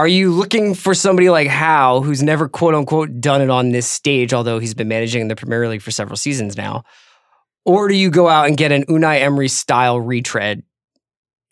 [0.00, 3.86] are you looking for somebody like Howe, who's never quote unquote done it on this
[3.86, 6.84] stage, although he's been managing in the Premier League for several seasons now?
[7.66, 10.62] Or do you go out and get an Unai Emery style retread,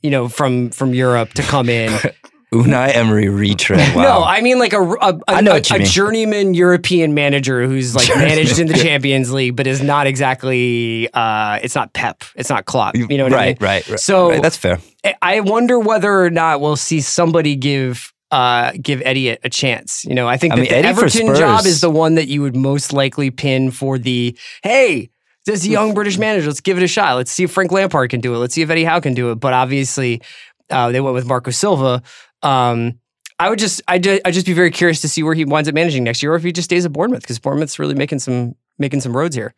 [0.01, 1.93] you know, from from Europe to come in?
[2.55, 3.95] Unai Emery retread.
[3.95, 4.03] Wow.
[4.03, 8.67] No, I mean like a a, a, a journeyman European manager who's like managed in
[8.67, 11.13] the Champions League, but is not exactly.
[11.13, 12.25] Uh, it's not Pep.
[12.35, 12.97] It's not Klopp.
[12.97, 13.57] You know what right, I mean?
[13.61, 14.01] right, right.
[14.01, 14.79] So- right, that's fair.
[15.21, 20.05] I wonder whether or not we'll see somebody give uh, give Eddie a, a chance.
[20.05, 22.29] You know, I think I that mean, the Eddie Everton job is the one that
[22.29, 25.11] you would most likely pin for the hey.
[25.47, 26.47] This is young British manager.
[26.49, 27.17] Let's give it a shot.
[27.17, 28.39] Let's see if Frank Lampard can do it.
[28.39, 29.37] Let's see if Eddie Howe can do it.
[29.37, 30.21] But obviously,
[30.69, 32.03] uh, they went with Marco Silva.
[32.43, 33.01] Um,
[33.39, 35.67] I would just, I just, I'd just be very curious to see where he winds
[35.67, 38.19] up managing next year, or if he just stays at Bournemouth, because Bournemouth's really making
[38.19, 39.55] some making some roads here.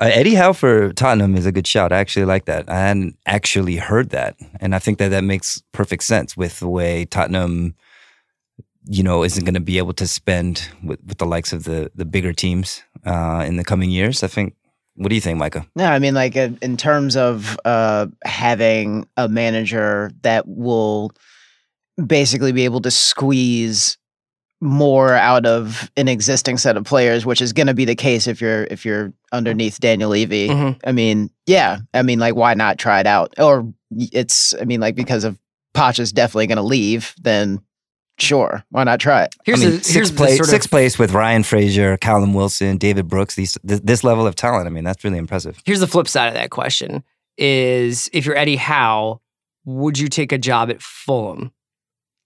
[0.00, 1.92] Uh, Eddie Howe for Tottenham is a good shout.
[1.92, 2.70] I actually like that.
[2.70, 6.68] I hadn't actually heard that, and I think that that makes perfect sense with the
[6.68, 7.74] way Tottenham,
[8.86, 11.90] you know, isn't going to be able to spend with, with the likes of the
[11.94, 14.22] the bigger teams uh, in the coming years.
[14.22, 14.54] I think.
[14.94, 15.66] What do you think, Micah?
[15.74, 21.12] No, I mean, like uh, in terms of uh, having a manager that will
[22.04, 23.96] basically be able to squeeze
[24.60, 28.26] more out of an existing set of players, which is going to be the case
[28.26, 30.48] if you're if you're underneath Daniel Levy.
[30.48, 30.78] Mhm.
[30.84, 33.32] I mean, yeah, I mean, like, why not try it out?
[33.38, 35.38] Or it's, I mean, like, because of
[35.74, 37.60] Poch is definitely going to leave, then
[38.18, 39.34] sure, why not try it?
[39.44, 42.34] Here's I mean, the, here's sixth place, sort of- sixth place with Ryan Fraser, Callum
[42.34, 43.34] Wilson, David Brooks.
[43.34, 44.66] These th- this level of talent.
[44.66, 45.60] I mean, that's really impressive.
[45.64, 47.02] here's the flip side of that question
[47.38, 49.20] is if you're Eddie Howe,
[49.64, 51.52] would you take a job at Fulham?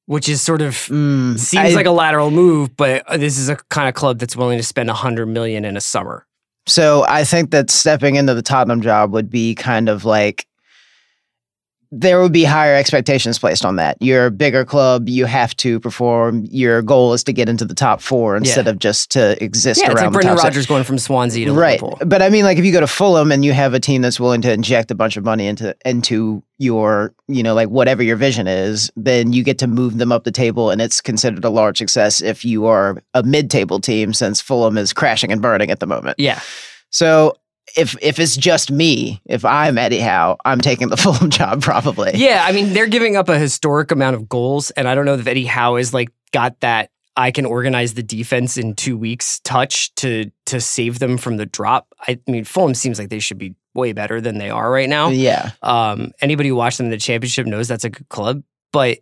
[0.07, 3.57] Which is sort of Mm, seems I- like a lateral move, but this is a
[3.71, 6.27] kind of club that's willing to spend a hundred million in a summer.
[6.69, 10.47] So I think that stepping into the Tottenham job would be kind of like
[11.99, 13.97] there would be higher expectations placed on that.
[14.01, 16.45] You're a bigger club, you have to perform.
[16.51, 19.93] Your goal is to get into the top four instead of just to exist Yeah,
[19.93, 20.45] it's around like Brendan.
[20.45, 21.81] Rodgers going from Swansea to Right.
[21.81, 22.07] Liverpool.
[22.07, 24.21] But I mean like if you go to Fulham and you have a team that's
[24.21, 28.17] willing to inject a bunch of money into into your, you know, like whatever your
[28.17, 31.51] vision is, then you get to move them up the table and it's considered a
[31.51, 35.81] large success if you are a mid-table team since Fulham is crashing and burning at
[35.81, 36.19] the moment.
[36.19, 36.41] Yeah,
[36.91, 37.37] So
[37.77, 42.13] if if it's just me, if I'm Eddie Howe, I'm taking the Fulham job probably.
[42.15, 42.45] yeah.
[42.47, 45.27] I mean, they're giving up a historic amount of goals, and I don't know if
[45.27, 46.91] Eddie Howe has like got that.
[47.19, 51.47] I can organize the defense in two weeks touch to to save them from the
[51.47, 51.87] drop.
[52.07, 55.09] I mean, Fulham seems like they should be way better than they are right now.
[55.09, 55.53] Yeah.
[55.63, 58.99] Um, anybody who watched them in the championship knows that's a good club, but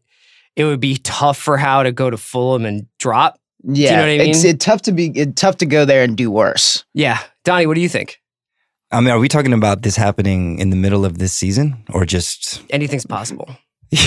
[0.57, 3.39] it would be tough for Howe to go to Fulham and drop.
[3.65, 3.97] Yeah.
[3.97, 6.31] know what I It's it tough to be it tough to go there and do
[6.31, 6.85] worse.
[6.95, 8.21] Yeah, Donnie, what do you think?
[8.95, 12.05] I mean, are we talking about this happening in the middle of this season, or
[12.07, 13.49] just Anything's possible.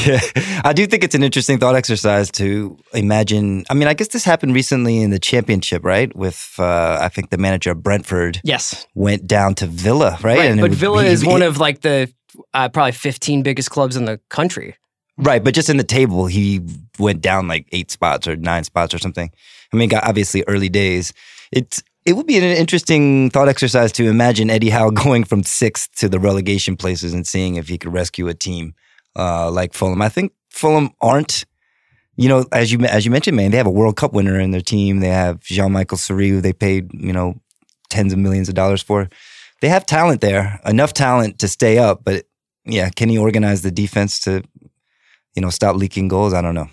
[0.06, 0.20] Yeah,
[0.66, 3.64] I do think it's an interesting thought exercise to imagine.
[3.70, 6.14] I mean, I guess this happened recently in the championship, right?
[6.14, 10.40] With uh, I think the manager of Brentford Yes, went down to Villa, right?
[10.40, 10.52] right.
[10.52, 12.12] And but Villa is one of like the
[12.54, 14.76] uh, probably 15 biggest clubs in the country.
[15.18, 16.60] right, but just in the table, he
[17.00, 19.32] went down like eight spots or nine spots or something.
[19.72, 21.14] I mean, got obviously early days.
[21.54, 25.94] It's it would be an interesting thought exercise to imagine Eddie Howe going from sixth
[25.98, 28.74] to the relegation places and seeing if he could rescue a team
[29.18, 30.02] uh, like Fulham.
[30.02, 31.46] I think Fulham aren't,
[32.16, 34.52] you know, as you as you mentioned, man, they have a World Cup winner in
[34.52, 35.02] their team.
[35.02, 37.36] They have Jean Michael Seri, who they paid you know
[37.90, 39.10] tens of millions of dollars for.
[39.60, 42.06] They have talent there, enough talent to stay up.
[42.06, 42.26] But
[42.64, 44.44] yeah, can he organize the defense to,
[45.36, 46.34] you know, stop leaking goals?
[46.34, 46.70] I don't know.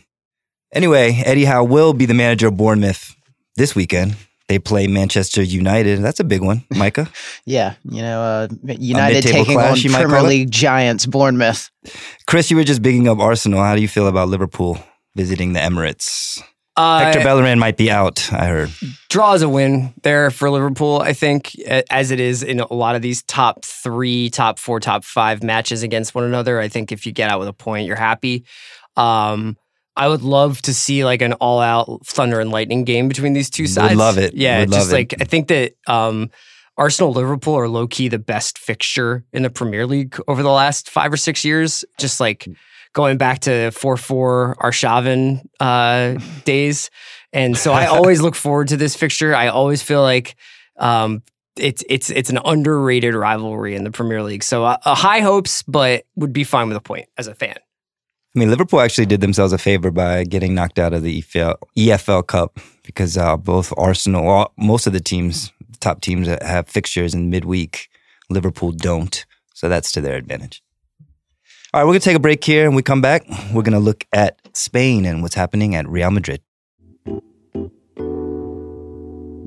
[0.72, 3.14] Anyway, Eddie Howe will be the manager of Bournemouth
[3.56, 4.16] this weekend.
[4.48, 6.00] They play Manchester United.
[6.00, 7.08] That's a big one, Micah.
[7.46, 7.74] Yeah.
[7.84, 10.22] You know, uh, United taking clash, on Premier?
[10.22, 11.70] League giants Bournemouth.
[12.26, 13.62] Chris, you were just bigging up Arsenal.
[13.62, 14.78] How do you feel about Liverpool
[15.16, 16.42] visiting the Emirates?
[16.76, 18.32] Uh, Hector Bellerin might be out.
[18.32, 18.70] I heard.
[19.08, 21.54] draw is a win there for Liverpool, I think,
[21.88, 25.84] as it is in a lot of these top three, top four, top five matches
[25.84, 26.58] against one another.
[26.60, 28.44] I think if you get out with a point, you're happy.
[28.96, 29.56] Um,
[29.96, 33.50] I would love to see like an all out thunder and lightning game between these
[33.50, 33.94] two Would sides.
[33.94, 34.34] love it.
[34.34, 35.12] Yeah, Would just love it.
[35.12, 36.30] like I think that um,
[36.76, 40.90] Arsenal Liverpool are low key the best fixture in the Premier League over the last
[40.90, 41.84] five or six years.
[41.98, 42.48] Just like
[42.92, 46.90] going back to 4 4 Arshavin uh, days.
[47.32, 49.34] And so I always look forward to this fixture.
[49.34, 50.36] I always feel like
[50.78, 51.22] um,
[51.56, 54.42] it's it's it's an underrated rivalry in the Premier League.
[54.42, 57.56] So uh, high hopes, but would be fine with a point as a fan.
[58.34, 61.54] I mean, Liverpool actually did themselves a favor by getting knocked out of the EFL,
[61.78, 66.68] EFL Cup because uh, both Arsenal, all, most of the teams, top teams that have
[66.68, 67.88] fixtures in midweek,
[68.28, 69.24] Liverpool don't.
[69.54, 70.62] So that's to their advantage.
[71.72, 73.24] All right, we're going to take a break here and we come back.
[73.52, 76.42] We're going to look at Spain and what's happening at Real Madrid.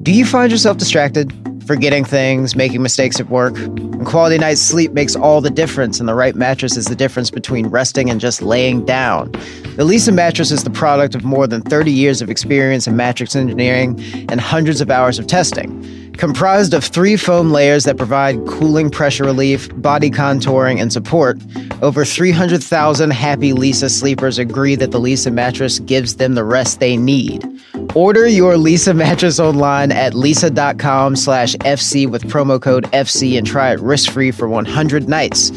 [0.08, 1.34] Do you find yourself distracted,
[1.66, 3.58] forgetting things, making mistakes at work?
[3.58, 7.30] And quality night's sleep makes all the difference, and the right mattress is the difference
[7.30, 9.34] between resting and just laying down.
[9.76, 13.36] The Leesa mattress is the product of more than 30 years of experience in mattress
[13.36, 16.14] engineering and hundreds of hours of testing.
[16.14, 21.38] Comprised of three foam layers that provide cooling pressure relief, body contouring, and support,
[21.82, 26.96] over 300,000 happy Leesa sleepers agree that the Leesa mattress gives them the rest they
[26.96, 27.46] need.
[27.96, 33.72] Order your Leesa mattress online at leesa.com slash FC with promo code FC and try
[33.72, 35.50] it risk-free for 100 nights.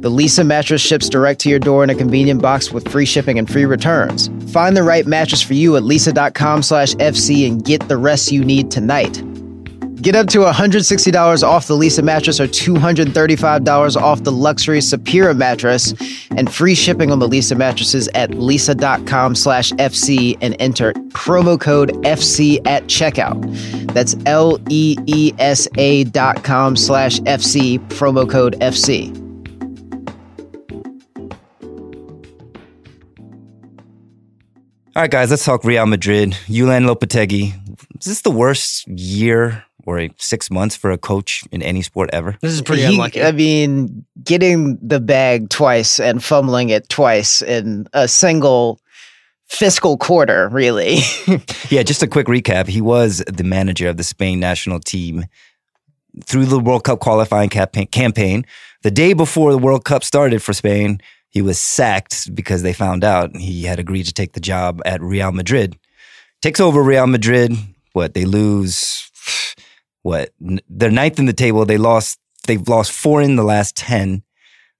[0.00, 3.38] The Leesa mattress ships direct to your door in a convenient box with free shipping
[3.38, 4.28] and free returns.
[4.52, 8.44] Find the right mattress for you at leesa.com slash FC and get the rest you
[8.44, 9.22] need tonight.
[10.00, 15.92] Get up to $160 off the Leesa mattress or $235 off the luxury Sapira mattress
[16.30, 21.90] and free shipping on the Leesa mattresses at leesa.com slash FC and enter promo code
[22.04, 23.92] FC at checkout.
[23.92, 29.14] That's L E E S A dot com slash FC, promo code FC.
[34.96, 36.30] All right, guys, let's talk Real Madrid.
[36.46, 37.52] Julen Lopetegui.
[38.00, 42.36] Is this the worst year or six months for a coach in any sport ever?
[42.40, 43.22] This is pretty He- unlucky.
[43.22, 48.80] I mean, getting the bag twice and fumbling it twice in a single
[49.48, 50.98] fiscal quarter, really.
[51.70, 52.66] Yeah, just a quick recap.
[52.66, 55.24] He was the manager of the Spain national team
[56.24, 57.86] through the World Cup qualifying campaign.
[57.86, 58.44] campaign.
[58.82, 63.04] The day before the World Cup started for Spain, he was sacked because they found
[63.04, 65.76] out he had agreed to take the job at Real Madrid.
[66.42, 67.52] Takes over Real Madrid.
[67.92, 69.08] What they lose?
[70.02, 70.30] What
[70.68, 71.64] they're ninth in the table.
[71.64, 72.18] They lost.
[72.46, 74.22] They've lost four in the last ten.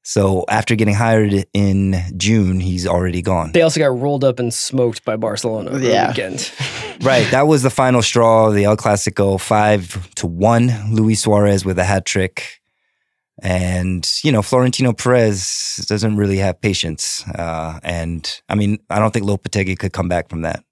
[0.02, 3.52] So after getting hired in June, he's already gone.
[3.52, 6.04] They also got rolled up and smoked by Barcelona over Yeah.
[6.04, 6.52] the weekend.
[7.02, 7.26] Right.
[7.30, 10.70] That was the final straw, the El Clasico, five to one.
[10.92, 12.60] Luis Suarez with a hat trick.
[13.42, 17.24] And, you know, Florentino Perez doesn't really have patience.
[17.28, 20.62] Uh, and I mean, I don't think Lopetegui could come back from that.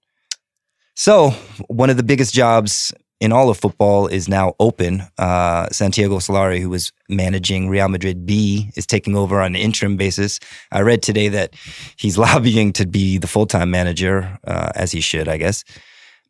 [0.94, 1.30] So,
[1.68, 5.02] one of the biggest jobs in all of football is now open.
[5.18, 9.96] Uh, Santiago Solari, who was managing Real Madrid B, is taking over on an interim
[9.96, 10.38] basis.
[10.70, 11.54] I read today that
[11.96, 15.64] he's lobbying to be the full time manager, uh, as he should, I guess.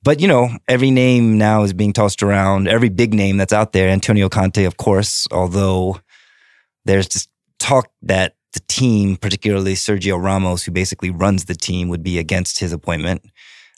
[0.03, 2.68] But you know, every name now is being tossed around.
[2.68, 5.27] Every big name that's out there, Antonio Conte, of course.
[5.31, 6.01] Although
[6.85, 12.03] there's just talk that the team, particularly Sergio Ramos, who basically runs the team, would
[12.03, 13.22] be against his appointment.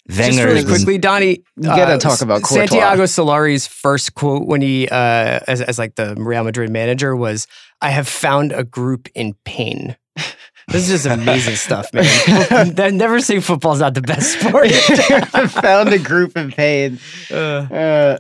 [0.08, 1.42] Just really quickly, Donnie.
[1.56, 2.66] You gotta talk about Courtois.
[2.68, 7.46] Santiago Solari's first quote when he, uh, as, as like the Real Madrid manager, was,
[7.80, 9.96] "I have found a group in pain."
[10.68, 12.74] This is just amazing stuff, man.
[12.74, 14.66] They never say football's not the best sport.
[14.70, 17.00] I found a group in pain.
[17.28, 18.18] Uh, Uh,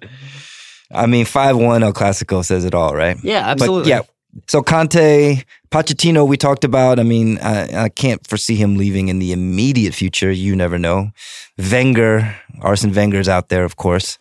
[0.92, 3.16] I mean, five one El Clasico says it all, right?
[3.22, 3.90] yeah, But absolutely.
[3.90, 4.00] yeah.
[4.46, 6.98] So Conte, Pochettino, we talked about.
[7.00, 10.30] I mean, I, I can't foresee him leaving in the immediate future.
[10.30, 11.10] You never know.
[11.58, 14.18] Wenger, Arsene Wenger's out there, of course.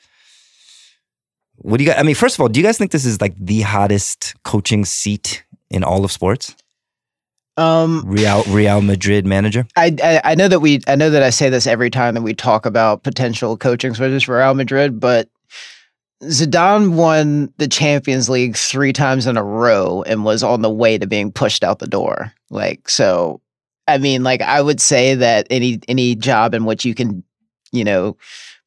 [1.58, 2.00] What do you guys?
[2.00, 4.86] I mean, first of all, do you guys think this is like the hottest coaching
[4.86, 6.56] seat in all of sports?
[7.60, 9.68] um, Real Real Madrid manager.
[9.76, 12.22] I, I I know that we I know that I say this every time that
[12.22, 15.28] we talk about potential coaching switches for Real Madrid, but
[16.24, 20.98] Zidane won the Champions League three times in a row and was on the way
[20.98, 22.34] to being pushed out the door.
[22.50, 23.42] Like so,
[23.88, 27.24] I mean, like I would say that any any job in which you can,
[27.72, 28.18] you know,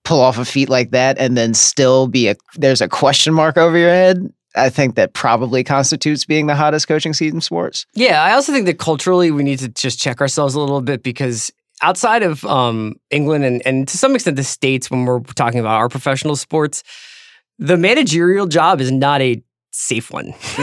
[0.04, 3.56] pull off a feat like that and then still be a there's a question mark
[3.56, 4.32] over your head.
[4.54, 7.86] I think that probably constitutes being the hottest coaching seat in sports.
[7.94, 11.02] Yeah, I also think that culturally we need to just check ourselves a little bit
[11.02, 11.50] because
[11.80, 15.76] outside of um, England and, and to some extent the States, when we're talking about
[15.76, 16.82] our professional sports,
[17.62, 20.34] the managerial job is not a safe one.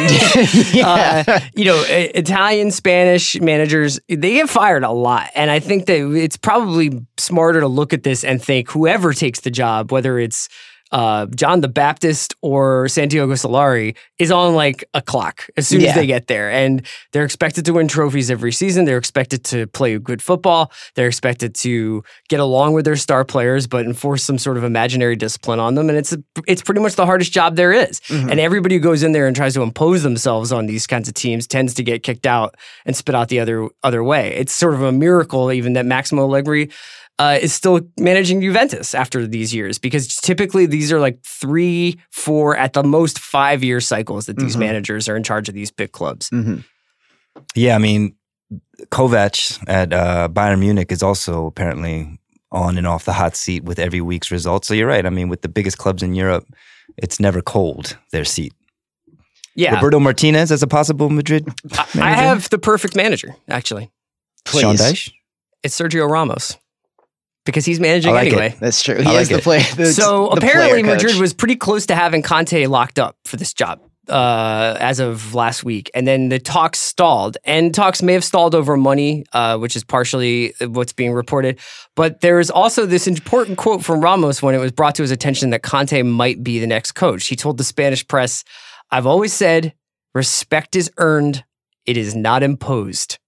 [0.74, 1.24] yeah.
[1.28, 5.30] uh, you know, Italian, Spanish managers, they get fired a lot.
[5.34, 9.39] And I think that it's probably smarter to look at this and think whoever takes
[9.39, 10.50] the job, whether it's
[10.91, 15.89] uh, John the Baptist or Santiago Solari, is on like a clock as soon Yeah.
[15.89, 16.51] as they get there.
[16.51, 18.85] And they're expected to win trophies every season.
[18.85, 20.71] They're expected to play good football.
[20.95, 25.15] They're expected to get along with their star players, but enforce some sort of imaginary
[25.15, 25.89] discipline on them.
[25.89, 26.15] And it's
[26.47, 28.01] it's pretty much the hardest job there is.
[28.09, 31.13] And everybody who goes in there and tries to impose themselves on these kinds of
[31.13, 34.33] teams tends to get kicked out and spit out the other other way.
[34.35, 36.69] It's sort of a miracle even that Maximo Allegri
[37.20, 42.55] uh, is still managing Juventus after these years because typically these are like three, four,
[42.57, 44.59] at the most five year cycles that these Mhm.
[44.59, 46.30] managers are in charge of these big clubs.
[46.30, 46.63] Mhm.
[47.55, 48.15] Yeah, I mean,
[48.89, 52.20] Kovac at uh, Bayern Munich is also apparently
[52.51, 54.67] on and off the hot seat with every week's results.
[54.67, 55.05] So you're right.
[55.05, 56.47] I mean, with the biggest clubs in Europe,
[56.97, 58.53] it's never cold their seat.
[59.55, 63.91] Yeah, Roberto Martinez as a possible Madrid I, I have the perfect manager actually.
[64.47, 64.82] Sean Please.
[64.82, 65.11] Dyche.
[65.63, 66.55] It's Sergio Ramos
[67.50, 68.34] because he's managing I like it.
[68.34, 68.56] anyway.
[68.60, 68.95] That's true.
[68.95, 69.64] I He like is the player.
[69.76, 70.95] the- So the apparently, player.
[70.95, 75.36] Madrid was pretty close to having Conte locked up for this job uh, as of
[75.36, 77.38] last week, and then the talks stalled.
[77.45, 81.60] And talks may have stalled over money, uh, which is partially what's being reported.
[81.95, 85.12] But there is also this important quote from Ramos when it was brought to his
[85.12, 87.28] attention that Conte might be the next coach.
[87.28, 88.43] He told the Spanish press,
[88.89, 89.74] "I've always said
[90.16, 91.43] respect is earned;
[91.86, 93.20] it is not imposed."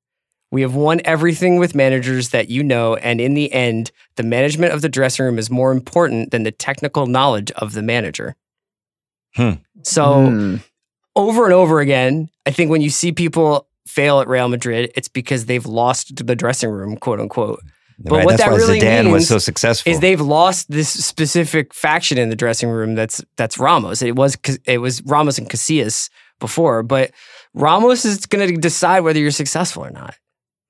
[0.52, 4.74] We have won everything with managers that you know, and in the end, the management
[4.74, 8.36] of the dressing room is more important than the technical knowledge of the manager.
[9.36, 9.52] Hmm.
[9.84, 10.56] So, Hmm.
[11.16, 15.08] over and over again, I think when you see people fail at Real Madrid, it's
[15.08, 17.62] because they've lost the dressing room, quote unquote.
[18.04, 19.92] But right, what that's that why really Zidane was means so successful.
[19.92, 22.96] Is they've lost this specific faction in the dressing room.
[22.96, 24.02] That's that's Ramos.
[24.02, 27.12] It was it was Ramos and Casillas before, but
[27.54, 30.16] Ramos is going to decide whether you're successful or not.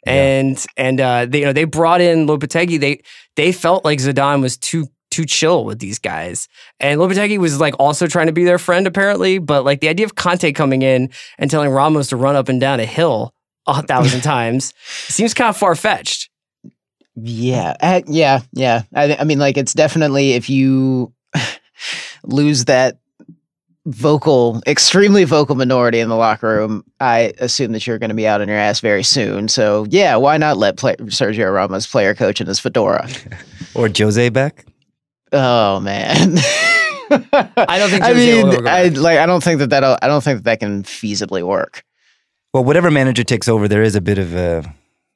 [0.05, 0.13] Yeah.
[0.13, 2.79] And and uh, they you know they brought in Lopetegui.
[2.79, 3.01] They
[3.35, 6.47] they felt like Zidane was too too chill with these guys,
[6.79, 9.37] and Lopetegui was like also trying to be their friend apparently.
[9.37, 12.59] But like the idea of Conte coming in and telling Ramos to run up and
[12.59, 13.33] down a hill
[13.67, 16.29] a thousand times seems kind of far fetched.
[17.15, 18.83] Yeah, uh, yeah, yeah.
[18.95, 21.13] I, I mean, like, it's definitely if you
[22.23, 23.00] lose that
[23.85, 28.27] vocal, extremely vocal minority in the locker room, I assume that you're going to be
[28.27, 29.47] out on your ass very soon.
[29.47, 33.09] So, yeah, why not let play- Sergio Ramos player coach in his fedora?
[33.75, 34.65] or Jose back.
[35.33, 36.37] Oh man.
[37.09, 39.17] I don't think I Jose will mean, I like.
[39.17, 39.83] I don't think that that.
[40.03, 41.83] I don't think that that can feasibly work.
[42.53, 44.63] Well, whatever manager takes over, there is a bit of a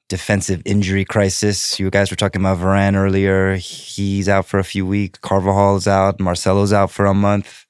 [0.07, 1.79] defensive injury crisis.
[1.79, 3.55] You guys were talking about Varane earlier.
[3.55, 5.19] He's out for a few weeks.
[5.19, 6.19] Carvajal's out.
[6.19, 7.64] Marcelo's out for a month.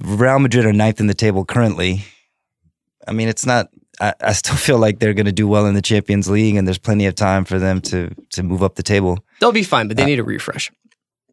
[0.00, 2.04] Real Madrid are ninth in the table currently.
[3.06, 3.68] I mean, it's not.
[4.00, 6.66] I, I still feel like they're going to do well in the Champions League, and
[6.66, 9.24] there's plenty of time for them to to move up the table.
[9.40, 10.70] They'll be fine, but they need a refresh.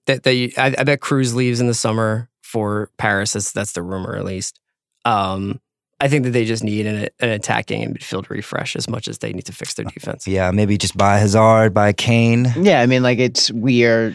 [0.06, 3.34] That they, I, I bet Cruz leaves in the summer for Paris.
[3.34, 4.60] That's that's the rumor, at least.
[5.06, 5.60] Um,
[6.04, 9.20] I think that they just need an, an attacking and midfield refresh as much as
[9.20, 10.28] they need to fix their defense.
[10.28, 12.52] Yeah, maybe just buy Hazard, buy Kane.
[12.58, 14.14] Yeah, I mean, like it's we are.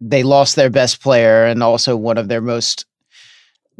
[0.00, 2.86] They lost their best player and also one of their most,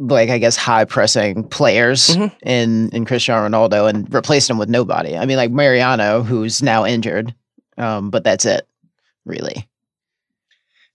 [0.09, 2.31] like I guess, high pressing players Mhm.
[2.43, 5.15] in in Cristiano Ronaldo and replaced him with nobody.
[5.17, 7.33] I mean, like Mariano, who's now injured,
[7.77, 8.67] um, but that's it,
[9.25, 9.67] really.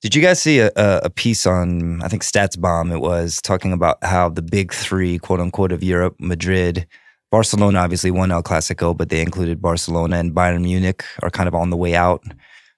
[0.03, 3.73] Did you guys see a, a, a piece on, I think StatsBomb it was, talking
[3.73, 6.87] about how the big three, quote unquote, of Europe, Madrid,
[7.31, 11.55] Barcelona obviously won El Clasico, but they included Barcelona and Bayern Munich are kind of
[11.55, 12.23] on the way out.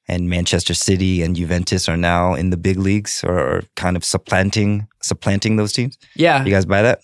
[0.09, 4.05] And Manchester City and Juventus are now in the big leagues or are kind of
[4.05, 5.99] supplanting supplanting those teams.
[6.17, 7.01] Yeah, You guys buy that?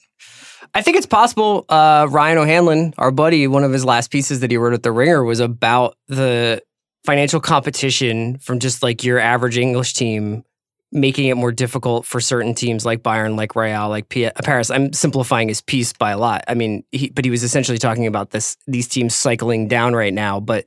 [0.77, 1.67] I think it's possible.
[1.69, 4.91] Uh, Ryan O'Hanlon, our buddy, one of his last pieces that he wrote at The
[4.91, 6.63] Ringer was about the
[7.05, 10.43] financial competition from just like your average English team,
[10.91, 14.71] making it more difficult for certain teams like Bayern, like Real, like P- Paris.
[14.71, 16.43] I'm simplifying his piece by a lot.
[16.49, 20.15] I mean, he, but he was essentially talking about this these teams cycling down right
[20.15, 20.65] now, but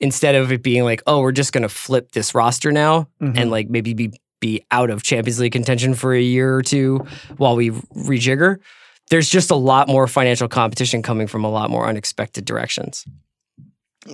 [0.00, 3.36] instead of it being like, oh, we're just going to flip this roster now mm-hmm.
[3.38, 6.98] and like maybe be be out of Champions League contention for a year or two
[7.38, 8.58] while we rejigger.
[9.10, 13.04] There's just a lot more financial competition coming from a lot more unexpected directions.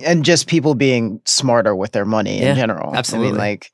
[0.05, 2.93] and just people being smarter with their money Yeah, in general.
[2.93, 3.31] I absolutely.
[3.31, 3.71] mean, like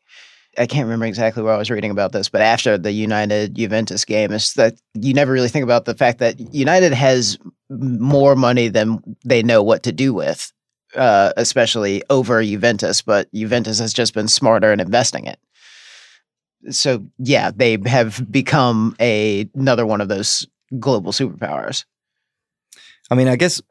[0.58, 4.04] I can't remember exactly where I was reading about this, but after the United Juventus
[4.06, 7.38] game, is that you never really think about the fact that United has
[7.70, 10.52] more money than they know what to do with.
[10.98, 15.40] Uh, especially over Juventus, but Juventus has just been smarter in investing it.
[16.72, 20.48] So yeah, they have become a another one of those
[20.80, 21.86] global superpowers.
[23.12, 23.62] I mean, I guess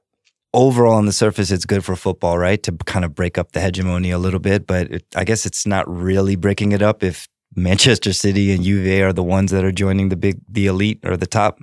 [0.54, 2.62] overall on the surface, it's good for football, right?
[2.62, 5.66] To kind of break up the hegemony a little bit, but it, I guess it's
[5.66, 9.72] not really breaking it up if Manchester City and Juve are the ones that are
[9.72, 11.60] joining the big, the elite or the top.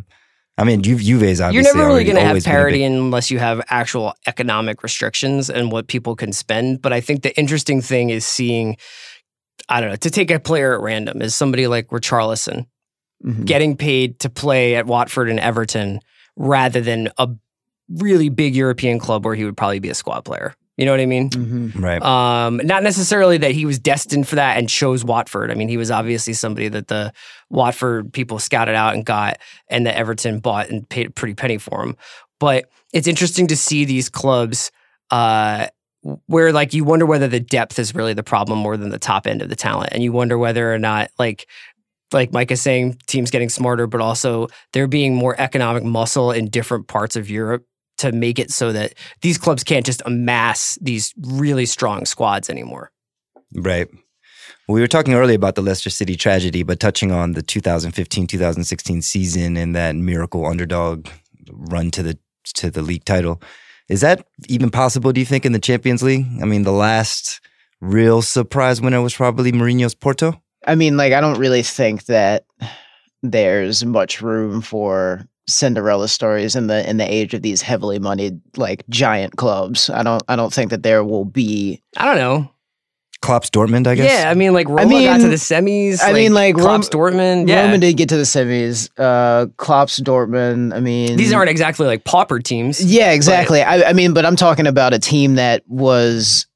[0.58, 2.56] I mean, Ju- Juve is obviously You're never really going to have always been a
[2.56, 6.82] parity unless you have actual economic restrictions and what people can spend.
[6.82, 8.78] But I think the interesting thing is seeing,
[9.68, 12.68] I don't know, to take a player at random is somebody like Richarlison
[13.26, 13.46] Mhm.
[13.46, 16.02] getting paid to play at Watford and Everton
[16.36, 17.30] rather than a
[17.90, 20.56] really big European club where he would probably be a squad player.
[20.78, 21.30] You know what I mean?
[21.30, 21.82] Mhm.
[21.82, 22.02] right.
[22.02, 25.52] Um, not necessarily that he was destined for that and chose Watford.
[25.52, 27.14] I mean, he was obviously somebody that the
[27.52, 29.38] Watford people scouted out and got,
[29.70, 31.96] and that Everton bought and paid a pretty penny for him.
[32.40, 34.72] But it's interesting to see these clubs
[35.12, 35.68] uh,
[36.26, 39.28] where, like, you wonder whether the depth is really the problem more than the top
[39.28, 41.48] end of the talent, and you wonder whether or not, like.
[42.12, 46.48] Like Mike is saying, teams getting smarter, but also there being more economic muscle in
[46.48, 47.66] different parts of Europe
[48.04, 52.92] to make it so that these clubs can't just amass these really strong squads anymore.
[53.56, 53.88] Right.
[54.68, 59.02] We were talking earlier about the Leicester City tragedy, but touching on the 2015 2016
[59.02, 61.08] season and that miracle underdog
[61.50, 62.18] run to the
[62.56, 63.42] to the league title.
[63.90, 66.26] Is that even possible, do you think, in the Champions League?
[66.42, 67.42] I mean, the last
[67.82, 70.42] real surprise winner was probably Mourinho's Porto.
[70.66, 72.46] I mean, like, I don't really think that
[73.22, 78.40] there's much room for Cinderella stories in the in the age of these heavily moneyed
[78.56, 79.90] like giant clubs.
[79.90, 81.82] I don't I don't think that there will be.
[81.98, 82.50] I don't know.
[83.22, 84.12] Klopp's Dortmund, I guess.
[84.12, 86.00] Yeah, I mean, like Roma mean- got to the semis.
[86.04, 87.48] I mean, like, Klopp's Rom- Dortmund.
[87.48, 88.90] Yeah, Roma did get to the semis.
[88.98, 90.74] Uh, Klopp's Dortmund.
[90.76, 92.84] I mean, these aren't exactly like pauper teams.
[92.84, 93.62] Yeah, exactly.
[93.62, 96.48] I, I mean, but I'm talking about a team that was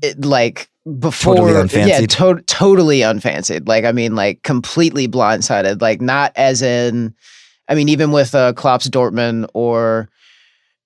[0.00, 3.66] it, like before, Totally yeah, to- totally unfancied.
[3.66, 5.82] Like, I mean, like completely blindsided.
[5.82, 7.16] Like, not as in,
[7.68, 10.08] I mean, even with uh, Klopp's Dortmund or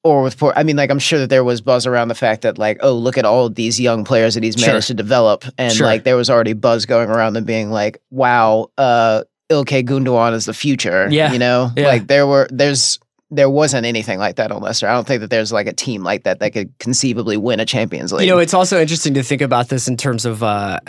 [0.03, 0.55] or with Port.
[0.57, 2.95] I mean, like, I'm sure that there was buzz around the fact that, like, oh,
[2.95, 4.69] look at all of these young players that he's Sure.
[4.69, 5.87] managed to develop, and Sure.
[5.87, 10.47] like, there was already buzz going around them being like, wow, uh, Ilkay Gundogan is
[10.47, 11.07] the future.
[11.11, 11.33] Yeah.
[11.35, 11.87] you know, Yeah.
[11.89, 12.99] like there were there's
[13.33, 14.89] there wasn't anything like that on Leicester.
[14.89, 17.67] I don't think that there's like a team like that that could conceivably win a
[17.67, 18.27] Champions League.
[18.27, 20.81] You know, it's also interesting to think about this in terms of uh,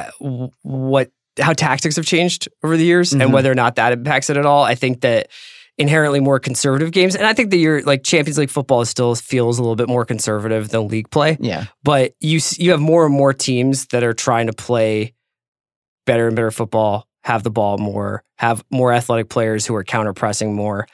[0.63, 3.21] what how tactics have changed over the years Mhm.
[3.23, 4.63] and whether or not that impacts it at all.
[4.63, 5.27] I think that
[5.81, 9.59] inherently more conservative games, and I think that your like Champions League football still feels
[9.59, 11.37] a little bit more conservative than league play.
[11.41, 15.13] yeah, but you you have more and more teams that are trying to play
[16.05, 20.13] better and better football, have the ball more, have more athletic players who are counter
[20.13, 20.87] pressing more.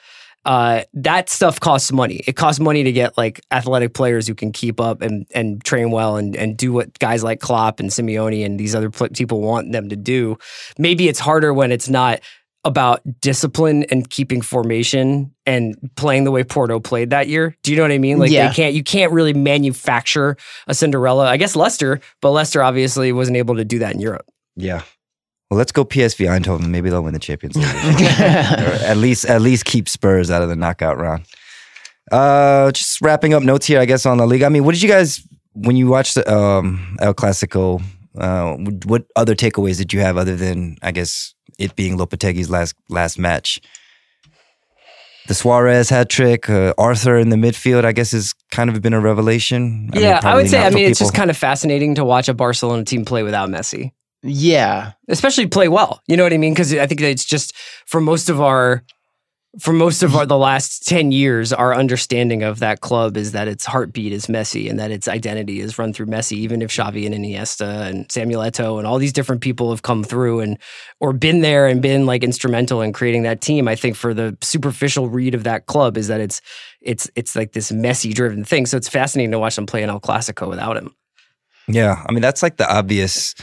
[0.46, 2.22] Uh, that stuff costs money.
[2.26, 5.92] It costs money to get like athletic players who can keep up and and train
[5.92, 9.42] well and and do what guys like Klopp and Simeone and these other pl- people
[9.42, 10.38] want them to do.
[10.78, 12.22] Maybe it's harder when it's not
[12.64, 17.55] about discipline and keeping formation and playing the way Porto played that year.
[17.64, 18.20] Do you know what I mean?
[18.20, 18.49] Like Yeah.
[18.49, 20.36] they can't you can't really manufacture
[20.68, 21.28] a Cinderella.
[21.28, 24.26] I guess Leicester, but Leicester obviously wasn't able to do that in Europe.
[24.55, 24.82] Yeah.
[25.49, 26.68] Well, let's go PSV Eindhoven.
[26.68, 27.66] Maybe they'll win the Champions League.
[28.20, 31.24] at least, at least keep Spurs out of the knockout round.
[32.12, 34.43] Uh, just wrapping up notes here, I guess on the league.
[34.43, 37.82] I mean, what did you guys when you watched the, um, El Clasico?
[38.18, 38.55] Uh,
[38.86, 43.20] what other takeaways did you have other than I guess it being Lopetegui's last last
[43.20, 43.60] match?
[45.28, 48.93] The Suarez hat trick, uh, Arthur in the midfield, I guess, has kind of been
[48.93, 49.89] a revelation.
[49.91, 50.66] I mean, yeah, I would say.
[50.66, 53.49] I for mean, it's just kind of fascinating to watch a Barcelona team play without
[53.49, 53.91] Messi,
[54.24, 56.01] yeah, especially play well.
[56.08, 56.53] You know what I mean?
[56.53, 57.53] Because I think that it's just
[57.86, 58.84] for most of our,
[59.60, 63.47] for most of our the last ten years, our understanding of that club is that
[63.47, 66.34] its heartbeat is Messi and that its identity is run through Messi.
[66.34, 70.03] Even if Xavi and Iniesta and Samuel Eto'o and all these different people have come
[70.03, 70.60] through and
[70.99, 74.38] or been there and been like instrumental in creating that team, I think for the
[74.41, 76.41] superficial read of that club is that it's
[76.82, 78.66] it's it's like this Messi driven thing.
[78.68, 80.93] So it's fascinating to watch them play an El Clasico without him.
[81.68, 83.34] Yeah, I mean that's like the obvious,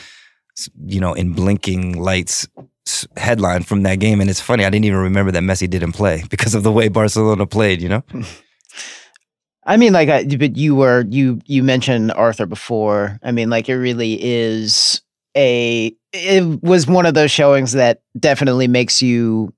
[0.87, 2.47] you know, in blinking lights
[3.17, 4.65] headline from that game, and it's funny.
[4.65, 7.83] I didn't even remember that Messi didn't play because of the way Barcelona played.
[7.83, 8.03] You know,
[9.67, 13.19] I mean, like, I, but you were you you mentioned Arthur before.
[13.23, 15.01] I mean, like, it really is
[15.37, 15.95] a.
[16.13, 19.53] It was one of those showings that definitely makes you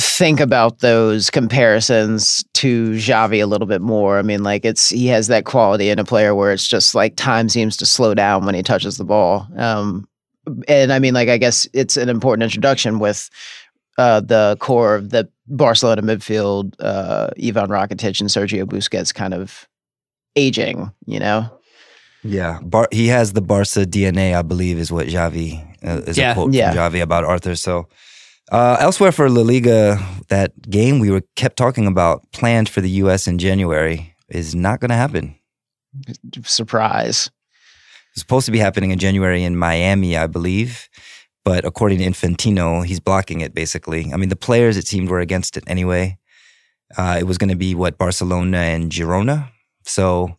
[0.00, 4.18] think about those comparisons to Xavi a little bit more.
[4.18, 7.16] I mean, like, it's he has that quality in a player where it's just like
[7.16, 9.46] time seems to slow down when he touches the ball.
[9.56, 10.07] Um,
[10.68, 13.28] and I mean, like, I guess it's an important introduction with
[13.98, 19.66] uh, the core of the Barcelona midfield, uh, Ivan Rakitic and Sergio Busquets kind of
[20.36, 21.50] aging, you know?
[22.22, 26.32] Yeah, Bar- he has the Barca DNA, I believe, is what Xavi uh, is Yeah.
[26.32, 26.72] a quote Yeah.
[26.72, 27.54] from Xavi about Arthur.
[27.56, 27.88] So,
[28.52, 32.90] uh, elsewhere for La Liga, that game we were kept talking about planned for the
[33.02, 33.26] U.S.
[33.26, 35.34] in January is not going to happen.
[36.44, 37.30] Surprise.
[38.18, 40.88] Supposed to be happening in January in Miami, I believe.
[41.44, 44.12] But according to Infantino, he's blocking it basically.
[44.12, 46.18] I mean, the players, it seemed, were against it anyway.
[46.96, 49.50] Uh, it was going to be what, Barcelona and Girona?
[49.84, 50.36] So,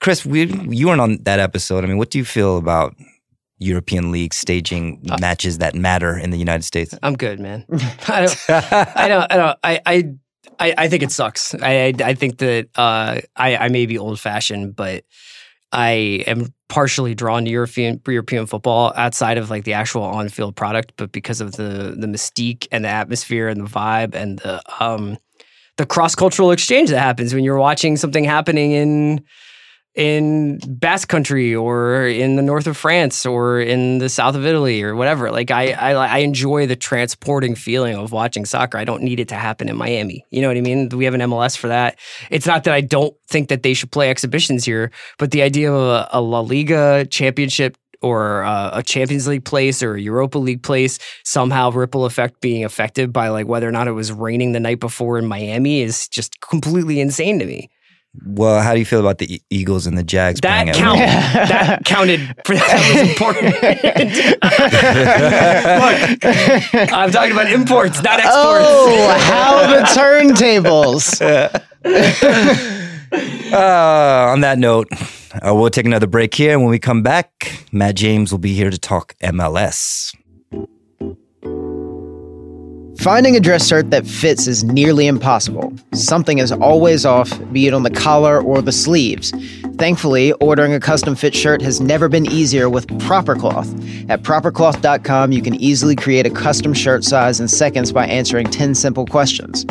[0.00, 1.84] Chris, we, you weren't on that episode.
[1.84, 2.94] I mean, what do you feel about
[3.58, 6.94] European League staging matches that matter in the United States?
[7.02, 7.64] I'm good, man.
[8.08, 8.50] I don't.
[8.50, 9.32] I don't.
[9.32, 9.58] I don't.
[9.62, 9.80] I.
[9.86, 10.14] I
[10.58, 11.54] I, I think it sucks.
[11.54, 15.04] I, I, I think that uh, I, I may be old fashioned, but
[15.72, 20.56] I am partially drawn to European European football outside of like the actual on field
[20.56, 24.60] product, but because of the the mystique and the atmosphere and the vibe and the
[24.80, 25.18] um
[25.76, 29.22] the cross cultural exchange that happens when you're watching something happening in
[29.96, 34.82] in Basque Country or in the north of France or in the south of Italy
[34.82, 35.30] or whatever.
[35.30, 38.76] Like I, I, I enjoy the transporting feeling of watching soccer.
[38.76, 40.24] I don't need it to happen in Miami.
[40.30, 40.90] You know what I mean?
[40.90, 41.98] We have an MLS for that.
[42.30, 45.72] It's not that I don't think that they should play exhibitions here, but the idea
[45.72, 50.38] of a, a La Liga championship or uh, a Champions League place or a Europa
[50.38, 54.52] League place somehow ripple effect being affected by like whether or not it was raining
[54.52, 57.70] the night before in Miami is just completely insane to me.
[58.24, 60.80] Well, how do you feel about the E- Eagles and the Jags playing That at
[60.82, 60.98] count.
[61.48, 62.20] that counted.
[62.44, 63.54] For, that was important.
[66.82, 68.34] Look, I'm talking about imports, not exports.
[68.36, 71.20] Oh, how the turntables.
[73.52, 74.88] Uh, on that note,
[75.34, 76.52] uh, we'll take another break here.
[76.52, 80.12] And when we come back, Matt James will be here to talk MLS.
[82.98, 85.72] Finding a dress shirt that fits is nearly impossible.
[85.92, 89.32] Something is always off, be it on the collar or the sleeves.
[89.76, 93.68] Thankfully, ordering a custom fit shirt has never been easier with Proper Cloth.
[94.08, 98.74] At propercloth.com, you can easily create a custom shirt size in seconds by answering 10
[98.74, 99.66] simple questions.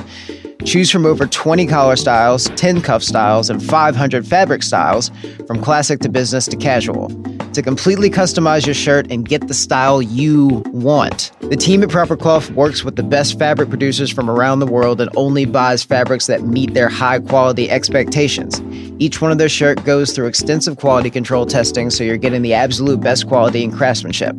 [0.64, 5.12] Choose from over 20 collar styles, 10 cuff styles, and 500 fabric styles,
[5.48, 7.10] from classic to business to casual,
[7.56, 11.32] to completely customize your shirt and get the style you want.
[11.42, 15.02] The team at Proper Cloth works with the best fabric producers from around the world
[15.02, 18.62] and only buys fabrics that meet their high quality expectations.
[19.00, 22.54] Each one of their shirt goes through extensive quality control testing, so you're getting the
[22.54, 24.36] absolute best quality and craftsmanship.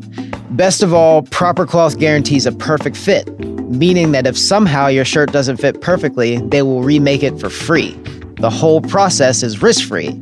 [0.50, 3.38] Best of all, Proper Cloth guarantees a perfect fit,
[3.68, 7.92] meaning that if somehow your shirt doesn't fit perfectly, they will remake it for free.
[8.40, 10.18] The whole process is risk free.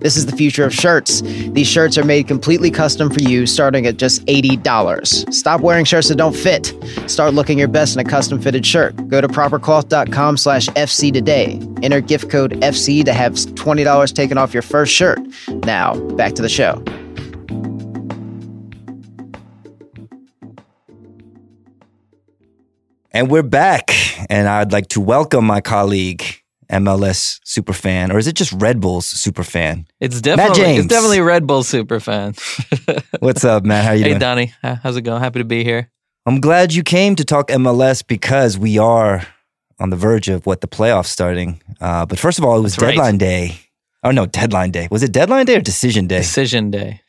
[0.00, 1.20] This is the future of shirts.
[1.22, 5.32] These shirts are made completely custom for you, starting at just $80.
[5.32, 6.72] Stop wearing shirts that don't fit.
[7.06, 8.94] Start looking your best in a custom fitted shirt.
[9.08, 11.60] Go to propercloth.com slash FC today.
[11.82, 15.18] Enter gift code FC to have $20 taken off your first shirt.
[15.48, 16.82] Now, back to the show.
[23.10, 23.90] And we're back.
[24.30, 26.37] And I'd like to welcome my colleague,
[26.70, 29.86] MLS super fan, or is it just Red Bulls superfan?
[30.00, 32.34] It's definitely it's definitely Red Bull super fan.
[33.20, 33.84] What's up, Matt?
[33.84, 34.14] How you hey doing?
[34.14, 35.20] Hey, Donnie, how's it going?
[35.20, 35.90] Happy to be here.
[36.26, 39.26] I'm glad you came to talk MLS because we are
[39.80, 41.62] on the verge of what the playoffs starting.
[41.80, 42.90] Uh, but first of all, it was That's right.
[42.90, 43.58] deadline day.
[44.04, 44.88] Oh no, deadline day.
[44.90, 46.18] Was it deadline day or decision day?
[46.18, 47.00] Decision day.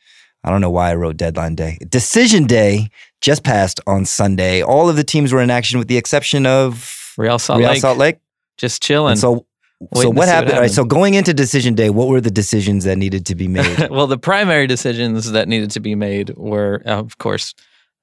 [0.42, 1.78] I don't know why I wrote deadline day.
[1.86, 2.88] Decision day
[3.20, 4.62] just passed on Sunday.
[4.62, 7.80] All of the teams were in action with the exception of Real Salt Real Lake.
[7.80, 8.16] Salt Lake.
[8.56, 9.12] Just chilling.
[9.12, 9.46] And so,
[9.80, 10.52] waiting so what see what happened?
[10.54, 13.48] All right, so going into decision day, what were the decisions that needed to be
[13.48, 13.88] made?
[13.90, 17.54] well, the primary decisions that needed to be made were, of course,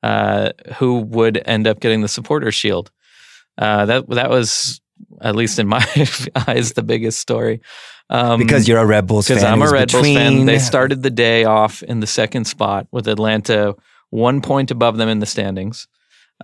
[0.03, 2.91] uh, who would end up getting the supporter shield.
[3.57, 4.82] Uh, that that was,
[5.21, 5.86] at least in my
[6.47, 7.61] eyes, the biggest story.
[8.09, 9.38] Um, because you're a Red Bulls fan.
[9.38, 10.45] because I'm a Red Bulls fan.
[10.45, 13.75] They started the day off in the second spot with Atlanta
[14.09, 15.88] one point above them in the standings.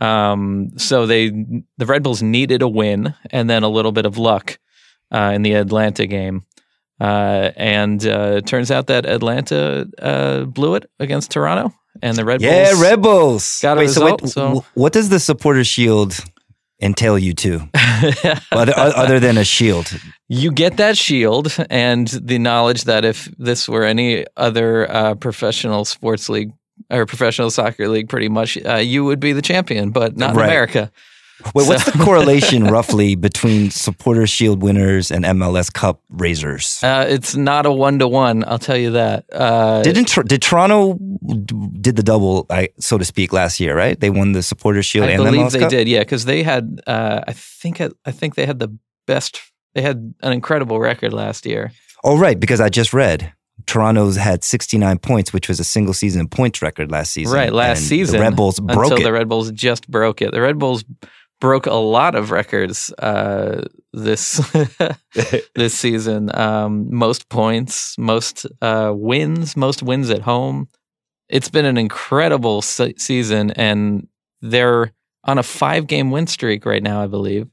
[0.02, 4.18] Um, so they the Red Bulls needed a win and then a little bit of
[4.18, 4.58] luck
[5.14, 6.44] uh, in the Atlanta game.
[7.00, 12.24] Uh, and uh, it turns out that Atlanta uh, blew it against Toronto, and the
[12.24, 13.60] Red Yeah, Bulls Red Bulls.
[13.62, 14.30] got a Wait, so, wait, result,
[14.64, 16.18] so- what does the supporter shield
[16.82, 17.68] entail you to,
[18.52, 19.92] other, other than a shield?
[20.30, 25.86] you get that shield and the knowledge that if this were any other uh, professional
[25.86, 26.52] sports league
[26.90, 30.38] or professional soccer league, pretty much uh, you would be the champion, but not in
[30.38, 30.46] Right.
[30.46, 30.92] America.
[31.54, 36.80] Wait, what's the correlation roughly between supporter shield winners and MLS Cup raisers?
[36.84, 38.44] Uh, it's not a one to one.
[38.48, 39.26] I'll tell you that.
[39.34, 40.94] Uh, Didn't did Toronto
[41.82, 43.76] did the double, I, so to speak, last year?
[43.76, 45.70] Right, they won the supporter shield I and believe MLS they Cup?
[45.70, 46.82] did, yeah, because they had.
[46.88, 47.82] Uh, I think.
[47.82, 48.76] I think they had the
[49.08, 49.42] best.
[49.74, 51.72] They had an incredible record last year.
[52.04, 53.34] Oh, right, because I just read
[53.66, 57.34] Toronto's had 69 points, which was a single season points record last season.
[57.36, 58.18] Right, last And season.
[58.18, 59.04] the Red Bulls broke until it.
[59.04, 60.32] the Red Bulls just broke it.
[60.32, 60.84] The Red Bulls
[61.44, 64.38] broke a lot of records uh, this
[65.56, 66.34] this season.
[66.34, 70.70] Um, most points, most uh, wins, most wins at home.
[71.28, 74.08] It's been an incredible se- season, and
[74.42, 74.94] they're
[75.26, 77.48] on a five game win streak right now, I believe.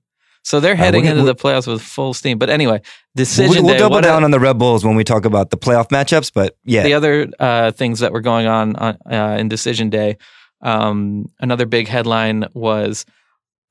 [0.45, 2.39] So they're heading we're- into we're- the playoffs with full steam.
[2.39, 2.83] But anyway,
[3.17, 5.57] decision we'll, we'll double a- down on the Red Bulls when we talk about the
[5.57, 9.49] playoff matchups, but yeah, the other uh, things that were going on on uh, in
[9.49, 10.17] decision day.
[10.63, 13.05] Um, another big headline was: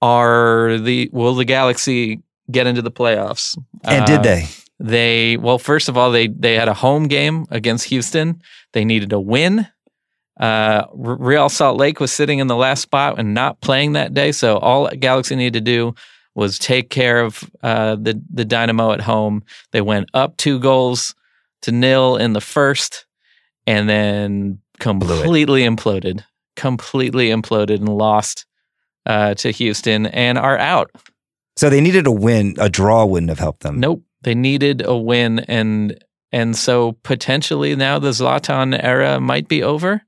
[0.01, 3.57] Are the will the Galaxy get into the playoffs?
[3.83, 4.47] and Uh, did they?
[4.79, 8.41] They well, first of all, they they had a home game against Houston.
[8.73, 9.67] They needed a win.
[10.39, 14.31] Uh, Real Salt Lake was sitting in the last spot and not playing that day,
[14.31, 15.95] so all Galaxy needed to do
[16.33, 19.43] was take care of uh, the the Dynamo at home.
[19.71, 21.13] They went up two goals
[21.63, 23.05] to nil in the first,
[23.67, 26.23] and then completely imploded,
[26.55, 28.45] completely imploded, and lost
[29.05, 30.91] uh, to Houston and are out.
[31.57, 32.55] So they needed a win.
[32.59, 33.79] A draw wouldn't have helped them.
[33.79, 34.03] Nope.
[34.21, 35.97] They needed a win and
[36.31, 40.01] and so potentially now the Zlatan era might be over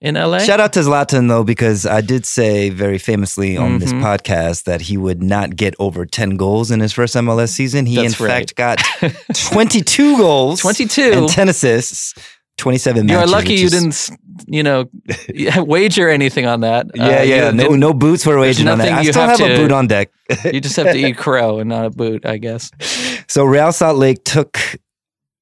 [0.00, 0.40] in LA.
[0.40, 4.02] Shout out to Zlatan though, because I did say very famously on this Mhm.
[4.02, 7.86] podcast that he would not get over 10 goals in his first MLS season.
[7.86, 8.50] He That's in right.
[8.50, 8.78] fact got
[9.50, 11.12] 22 goals, 22.
[11.14, 12.12] and 10 assists,
[12.58, 13.32] 27 You are matches.
[13.32, 14.10] lucky you is- didn't,
[14.46, 14.88] you know,
[15.56, 16.86] wager anything on that.
[16.94, 17.50] Yeah, Uh, yeah.
[17.50, 18.92] No, no boots were waging on that.
[18.92, 20.10] I you still have have, a boot on deck.
[20.44, 22.70] You just have to eat crow and not a boot, I guess.
[23.26, 24.58] So Real Salt Lake took,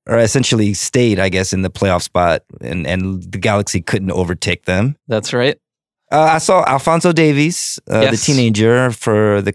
[0.06, 4.64] or essentially stayed, I guess, in the playoff spot, and and the Galaxy couldn't overtake
[4.66, 4.96] them.
[5.08, 5.58] That's right.
[6.10, 9.54] Uh, I saw Alphonso Davies, uh, the teenager for the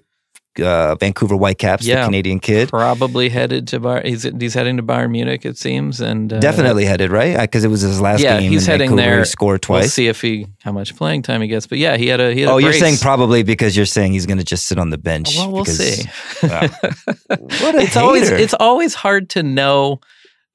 [0.60, 2.70] uh, Vancouver Whitecaps, the Canadian kid.
[2.70, 4.02] Probably headed to Bar.
[4.04, 7.68] He's he's heading to Bayern Munich, it seems, and uh, Definitely headed right because it
[7.70, 8.52] was his last Yeah, game.
[8.52, 9.10] he's in heading Vancouver.
[9.10, 9.20] there.
[9.20, 9.94] He scored We'll twice.
[9.94, 11.68] see if he how much playing time he gets.
[11.68, 14.14] But yeah, he had a he had a oh, you're saying probably because you're saying
[14.14, 15.36] he's going to just sit on the bench.
[15.38, 16.48] Well, we'll because- see.
[16.48, 16.62] Wow.
[17.62, 20.00] What a it's always it's always hard to know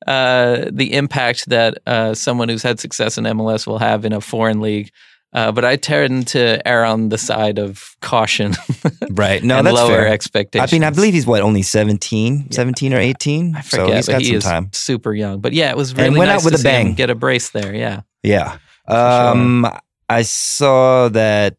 [0.07, 4.21] uh, the impact that uh, someone who's had success in MLS will have in a
[4.21, 4.91] foreign league.
[5.35, 8.53] Uh, but I tend to err on the side of caution
[9.11, 9.43] right.
[9.43, 10.09] No, and that's lower fair.
[10.09, 10.71] expectations.
[10.73, 13.57] I mean, I believe he's what only 17, 17 or 18.
[13.57, 14.69] I so forget, he's but got he some is time.
[14.73, 15.41] super young.
[15.41, 16.95] But yeah, it was And really went out with to a bang.
[16.95, 17.75] get a brace there.
[17.75, 18.59] Yeah, Yeah.
[18.89, 18.97] sure.
[18.99, 19.67] Um,
[20.11, 21.57] I saw that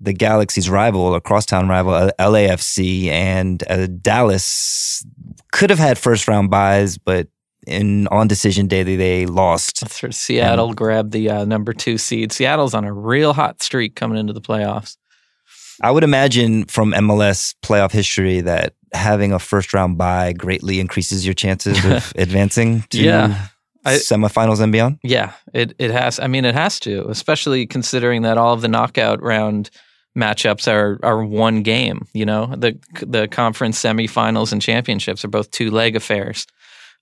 [0.00, 5.06] the Galaxy's rival, a crosstown rival, LAFC and uh, Dallas
[5.52, 7.28] could have had first round buys, but
[7.66, 9.88] in on decision day they, lost.
[10.12, 12.32] Seattle grabbed the uh, number two seed.
[12.32, 14.96] Seattle's on a real hot streak coming into the playoffs.
[15.80, 21.24] I would imagine from MLS playoff history that having a first round buy greatly increases
[21.24, 23.46] your chances of advancing to Yeah.
[23.84, 24.98] I- semifinals and beyond.
[25.02, 26.20] Yeah, it it has.
[26.20, 29.70] I mean, it has to, especially considering that all of the knockout round
[30.16, 32.06] matchups are are one game.
[32.12, 36.46] You know, the the conference semifinals and championships are both two leg affairs.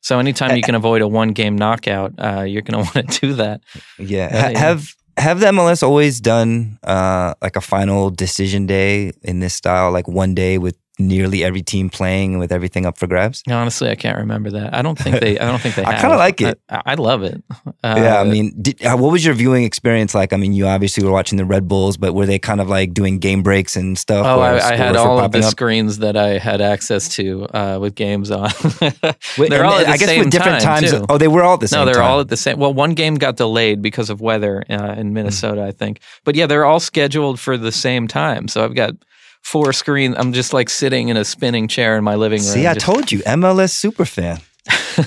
[0.01, 3.21] So anytime you can avoid a one game knockout, uh, you're going to want to
[3.21, 3.61] do that.
[3.99, 4.29] Yeah.
[4.33, 4.59] Yeah, yeah.
[4.59, 9.93] Have have the MLS always done uh, like a final decision day in this style,
[9.93, 13.43] like one day with nearly every team playing with everything up for grabs?
[13.51, 14.75] Honestly, I can't remember that.
[14.75, 15.39] I don't think they.
[15.39, 15.85] I don't think they.
[15.87, 16.61] I kinda like it.
[16.69, 17.43] I, I love it.
[17.67, 20.33] Uh, yeah, I mean, did, uh, what was your viewing experience like?
[20.33, 22.93] I mean, you obviously were watching the Red Bulls, but were they kind of like
[22.95, 24.27] doing game breaks and stuff?
[24.27, 25.45] Oh, I, I had all of the up?
[25.45, 28.51] screens that I had access to uh, with games on.
[29.37, 30.93] They're all at the I guess same with different time, times.
[30.93, 31.07] too.
[31.09, 32.05] Oh, they were all at the same No, they're time.
[32.11, 32.59] all at the same.
[32.59, 35.01] Well, one game got delayed because of weather uh, Hmm.
[35.01, 36.01] in Minnesota, I think.
[36.25, 38.49] But yeah, they're all scheduled for the same time.
[38.49, 38.95] So I've got
[39.43, 40.15] four screens.
[40.19, 42.49] I'm just like sitting in a spinning chair in my living room.
[42.49, 44.41] See, I just- told you, MLS super fan.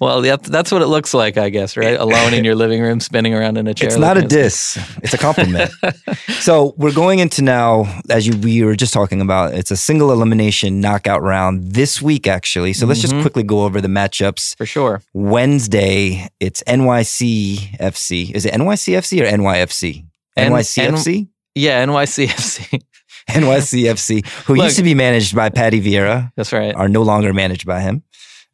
[0.00, 1.98] well, that, that's what it looks like, I guess, right?
[2.00, 3.88] Alone in your living room, spinning around in a chair.
[3.88, 4.78] It's not a diss.
[5.02, 5.70] It's a compliment.
[6.40, 9.54] so we're going into now, as you we were just talking about.
[9.54, 12.72] It's a single elimination knockout round this week, actually.
[12.72, 13.20] So let's just Mhm.
[13.20, 14.56] quickly go over the matchups.
[14.56, 15.02] For sure.
[15.12, 18.34] Wednesday, it's NYC FC.
[18.34, 20.04] Is it NYCFC or NYFC?
[20.36, 21.28] N- NYCFC.
[21.54, 22.80] Yeah, NYCFC.
[23.30, 26.74] NYCFC, who Look- used to be managed by Patty Vieira, That's right.
[26.74, 28.02] are no longer managed by him.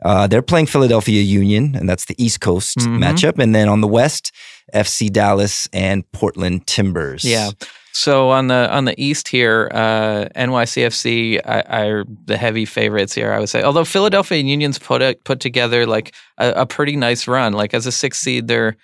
[0.03, 2.99] Uh, they're playing Philadelphia Union, and that's the East Coast Mhm.
[2.99, 3.39] matchup.
[3.39, 4.33] And then on the West,
[4.73, 7.23] FC Dallas and Portland Timbers.
[7.25, 7.51] Yeah.
[7.93, 13.33] So on the on the east here, uh, NYCFC I, are the heavy favorites here.
[13.33, 17.27] I would say, although Philadelphia Union's put a, put together like a, a pretty nice
[17.27, 17.53] run.
[17.53, 18.77] Like as a sixth seed, they're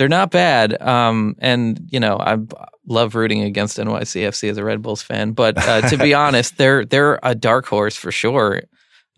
[0.00, 0.80] they're not bad.
[0.80, 2.38] Um, and you know I
[2.86, 5.32] love rooting against NYCFC as a Red Bulls fan.
[5.32, 8.62] But uh, to be honest, they're they're a dark horse for sure.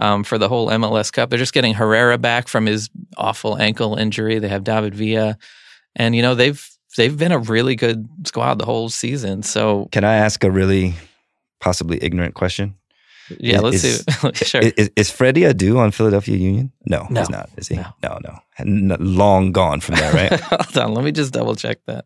[0.00, 1.30] um, for the whole MLS Cup.
[1.30, 4.40] They're just getting Herrera back from his awful ankle injury.
[4.40, 5.38] They have David Villa,
[5.94, 9.44] and you know they've they've been a really good squad the whole season.
[9.44, 10.94] So Can I ask a really
[11.60, 12.74] possibly ignorant question?
[13.40, 14.32] Yeah, let's Is- see.
[14.44, 14.60] sure.
[14.62, 16.72] Is, is Freddy Adu on Philadelphia Union?
[16.86, 17.20] No, No.
[17.20, 17.50] he's not.
[17.56, 17.76] Is he?
[17.76, 17.92] No.
[18.02, 18.96] No, no.
[19.00, 20.40] Long gone from there, right?
[20.40, 22.04] Hold on, let me just double check that.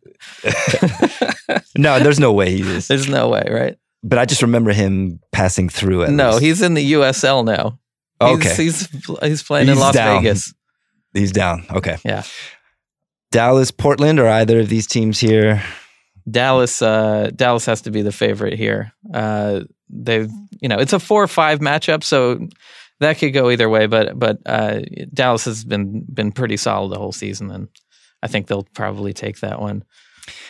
[1.77, 2.89] no, there's no way he is.
[2.89, 3.77] There's no way, right?
[4.03, 6.05] But I just remember him passing through.
[6.05, 6.43] At No, least.
[6.43, 7.79] he's in the USL now.
[8.21, 8.55] He's, okay.
[8.63, 8.89] he's
[9.23, 10.23] he's playing in Las down.
[10.23, 10.55] Vegas.
[11.13, 11.67] He's down.
[11.71, 11.97] Okay.
[12.05, 12.23] Yeah.
[13.33, 15.63] Dallas, Portland, or either of these teams here?
[16.31, 18.93] Dallas, uh, Dallas has to be the favorite here.
[19.15, 22.47] Uh, they've, you know, it's a four or five matchup, so
[23.01, 23.87] that could go either way.
[23.87, 24.81] But but uh,
[25.13, 27.69] Dallas has been been pretty solid the whole season, and
[28.23, 29.85] I think they'll probably take that one.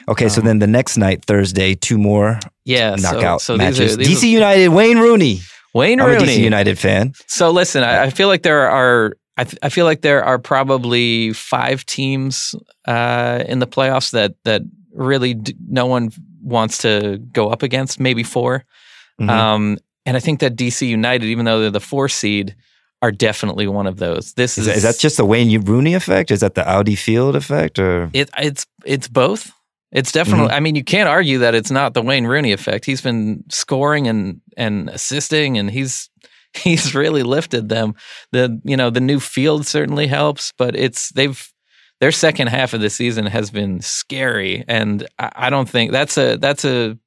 [0.08, 3.78] Okay, so Um, then the next night, Thursday, two more Yeah, knockout so, matches.
[3.78, 5.40] These are, these DC United, Wayne Rooney.
[5.40, 7.12] are, Wayne I'm a DC United fan.
[7.26, 9.12] So listen, I, I feel like there are.
[9.38, 12.54] I, th- I feel like there are probably five teams
[12.88, 14.62] uh, in the playoffs that that
[14.96, 16.10] really d- no one
[16.42, 18.00] wants to go up against.
[18.00, 18.64] Maybe 4
[19.20, 19.30] Mhm.
[19.30, 22.54] Um, and I think that DC United, even though they're the four seed,
[23.02, 24.32] are definitely one of those.
[24.34, 26.30] This Is, is that- is that just the Wayne Rooney effect?
[26.30, 27.78] Is that the Audi Field effect?
[27.78, 28.28] Or it?
[28.38, 29.50] It's it's both.
[29.92, 30.48] It's definitely.
[30.48, 30.54] Mm-hmm.
[30.56, 32.84] I mean, you can't argue that it's not the Wayne Rooney effect.
[32.84, 36.10] He's been scoring and and assisting, and he's
[36.54, 37.94] he's really lifted them.
[38.32, 41.40] The you know the new field certainly helps, but it's they've
[42.00, 46.18] their second half of the season has been scary, and I, I don't think that's
[46.18, 46.98] a that's a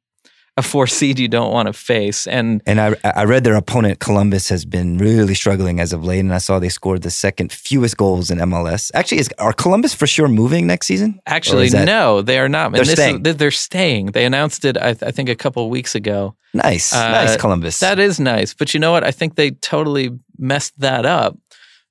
[0.58, 2.28] a four seed you don't want to face.
[2.28, 6.20] And and I I read their opponent Columbus has been really struggling as of late,
[6.20, 8.92] and I saw they scored the second fewest goals in MLS.
[8.94, 11.20] Actually, is are Columbus for sure moving next season?
[11.26, 12.68] Actually, that- no, they are not.
[12.68, 13.26] And They're this staying.
[13.26, 14.08] Is, they're staying.
[14.08, 16.36] They announced it, I, I think, a couple of weeks ago.
[16.54, 17.80] Nice, Uh, nice Columbus.
[17.80, 18.54] That is nice.
[18.56, 19.04] But you know what?
[19.04, 21.38] I think they totally messed that up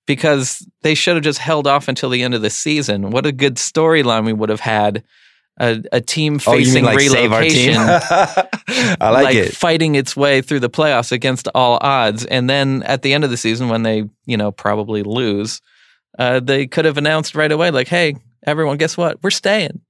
[0.08, 3.10] because they should have just held off until the end of the season.
[3.10, 5.04] What a good storyline we would have had.
[5.60, 9.56] A, a team oh, facing mean like relocation, I like, it.
[9.56, 12.24] fighting its way through the playoffs against all odds.
[12.24, 15.60] And then at the end of the season, when they, you know, probably lose,
[16.16, 19.20] uh, they could have announced right away, like, hey, everyone, guess what?
[19.20, 19.80] We're staying.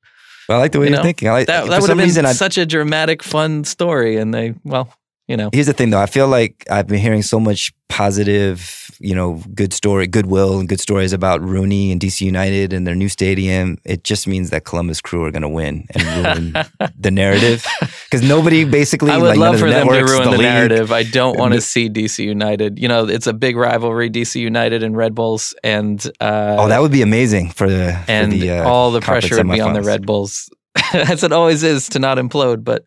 [0.48, 1.28] I like the way you are know, thinking.
[1.28, 2.26] I like That, that would have been reason.
[2.28, 4.16] Such a dramatic, fun story.
[4.16, 4.90] And they, well,
[5.26, 6.00] you know, here's the thing, though.
[6.00, 10.68] I feel like I've been hearing so much positive, you know, good story, goodwill, and
[10.68, 13.78] good stories about Rooney and DC United and their new stadium.
[13.84, 16.04] It just means that Columbus Crew are going to win and
[16.54, 17.64] ruin the narrative
[18.04, 19.10] because nobody basically.
[19.10, 20.92] I would like, love of the for them to ruin the, league- narrative.
[20.92, 22.78] I don't want to see DC United.
[22.78, 26.80] You know, it's a big rivalry, DC United and Red Bulls, and uh, Oh, that
[26.80, 29.74] would be amazing for the for and the, uh, all the pressure would be on
[29.74, 29.82] the.
[29.82, 30.50] Red Bulls,
[30.92, 32.64] as it always is to not implode.
[32.64, 32.84] But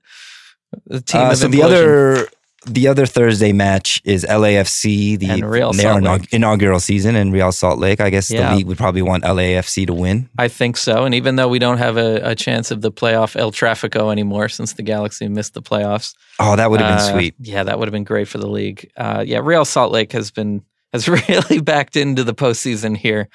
[0.85, 2.27] the team Uh, so the other
[2.67, 7.51] the other Thursday match is LAFC, the And Real their inaug- inaugural season in Real
[7.51, 7.99] Salt Lake.
[7.99, 8.49] I guess Yeah.
[8.51, 10.29] the league would probably want LAFC to win.
[10.37, 11.03] I think so.
[11.03, 14.47] And even though we don't have a, a chance of the playoff El Trafico anymore
[14.49, 17.35] since the Galaxy missed the playoffs, Oh, that would have been uh, sweet.
[17.39, 18.89] Yeah, that would have been great for the league.
[18.95, 23.27] Uh, yeah, Real Salt Lake has been has really backed into the postseason here.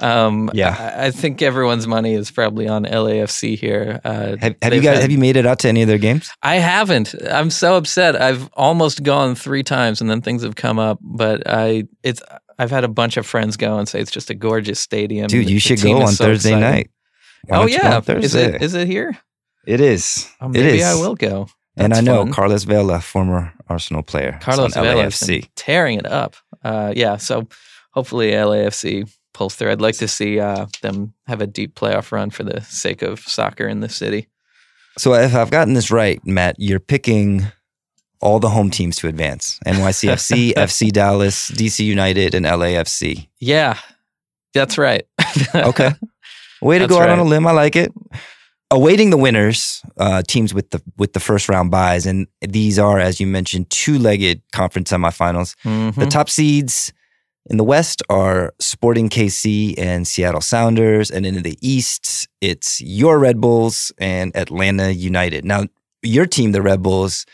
[0.00, 0.74] Um, Yeah.
[0.96, 4.00] I, I think everyone's money is probably on LAFC here.
[4.04, 5.98] Uh, Have, have you guys had- have you made it out to any of their
[5.98, 6.30] games?
[6.42, 7.14] I haven't.
[7.30, 8.20] I'm so upset.
[8.20, 10.98] I've almost gone three times, and then things have come up.
[11.00, 12.22] But I, it's.
[12.58, 15.26] I've had a bunch of friends go and say it's just a gorgeous stadium.
[15.28, 16.60] Dude, The- you should go on so Thursday exciting.
[16.70, 16.90] night.
[17.46, 19.16] Why Oh don't you go yeah, is it is it here?
[19.66, 20.28] It is.
[20.40, 20.84] Oh, maybe is.
[20.84, 21.46] I will go.
[21.76, 22.32] and I know fun.
[22.32, 25.10] Carlos Vela, former Arsenal player, Carlos Vela
[25.56, 26.36] tearing it up.
[26.62, 27.48] Uh, yeah, so
[27.92, 29.70] hopefully LAFC pulls through.
[29.72, 33.20] I'd like to see uh, them have a deep playoff run for the sake of
[33.20, 34.28] soccer in the city.
[34.96, 37.46] So if I've gotten this right, Matt, you're picking
[38.20, 43.28] all the home teams to advance: NYCFC, FC Dallas, DC United, and LAFC.
[43.40, 43.78] Yeah,
[44.54, 45.06] that's right.
[45.54, 45.90] Okay.
[46.62, 47.46] Way to That's go out on a limb.
[47.46, 47.92] I like it.
[48.70, 52.98] Awaiting the winners, uh, teams with the with the first round buys, and these are,
[52.98, 55.54] as you mentioned, two legged conference semifinals.
[55.64, 55.94] Mhm.
[55.96, 56.93] The top seeds
[57.50, 63.18] in the West are Sporting KC and Seattle Sounders, and in the East, it's your
[63.18, 65.44] Red Bulls and Atlanta United.
[65.44, 65.64] Now,
[66.02, 67.26] your team, the Red Bulls,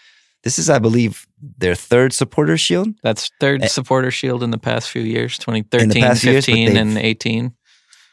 [0.43, 1.27] this is, I believe,
[1.59, 2.89] their third supporter shield.
[3.03, 3.67] That's third Eh.
[3.69, 7.53] supporter shield in the past few years 2013, past few years, 15, and they've- 18.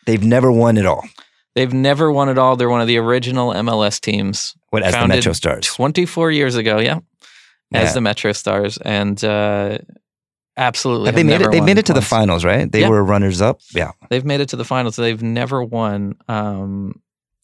[0.05, 1.03] They've never won it all.
[1.55, 2.55] They've never won it all.
[2.55, 4.55] They're one of the original MLS teams.
[4.69, 5.63] What as the MetroStars?
[5.65, 6.99] 24 years ago, yeah,
[7.73, 7.93] as Yeah.
[7.93, 8.77] the MetroStars.
[8.85, 9.79] And uh,
[10.57, 11.07] absolutely.
[11.07, 11.51] Have they made it?
[11.51, 12.71] They made it to the finals, right?
[12.71, 12.89] They Yeah.
[12.89, 13.59] were runners up.
[13.73, 13.91] Yeah.
[14.09, 14.95] They've made it to the finals.
[14.95, 16.15] They've never won.
[16.27, 17.01] Um,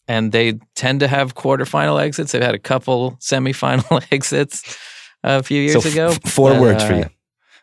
[0.08, 2.32] and they tend to have quarterfinal exits.
[2.32, 4.76] They've had a couple semifinal exits
[5.22, 6.08] a few years so ago.
[6.08, 7.04] f- four but, words for uh, you.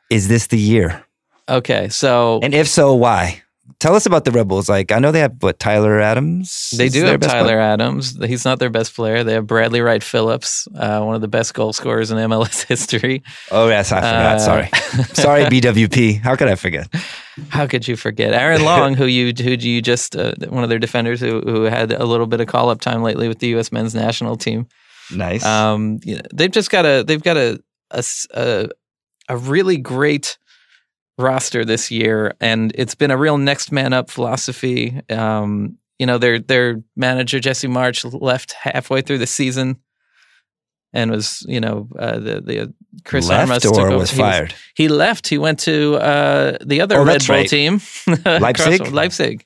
[0.09, 1.03] Is this the year?
[1.47, 3.43] Okay, so And if so, why?
[3.79, 4.69] Tell us about the Rebels.
[4.69, 6.73] Like I know they have what Tyler Adams.
[6.75, 7.59] They do have Tyler player?
[7.59, 8.17] Adams.
[8.25, 9.23] He's not their best player.
[9.23, 13.23] They have Bradley Wright Phillips, uh, one of the best goal scorers in MLS history.
[13.51, 14.35] Oh yes, I forgot.
[14.35, 14.69] Uh, Sorry,
[15.13, 16.19] sorry, BWP.
[16.21, 16.87] How could I forget?
[17.49, 20.79] How could you forget Aaron Long, who you who you just uh, one of their
[20.79, 23.71] defenders who who had a little bit of call up time lately with the U.S.
[23.71, 24.67] men's national team.
[25.13, 25.45] Nice.
[25.45, 27.59] Um, you know, they've just got a they've got a
[28.33, 28.69] a
[29.29, 30.37] a really great
[31.17, 35.01] roster this year, and it's been a real next man up philosophy.
[35.09, 39.77] Um, you know, their their manager Jesse Marsch left halfway through the season,
[40.93, 42.73] and was you know uh, the the
[43.05, 43.97] Chris Left Armas or took over.
[43.97, 44.53] was He fired?
[44.75, 45.27] he left.
[45.27, 47.49] He went to uh, the other Oh, Red Bull right.
[47.49, 47.81] team,
[48.25, 48.87] Leipzig?
[48.91, 49.45] Leipzig.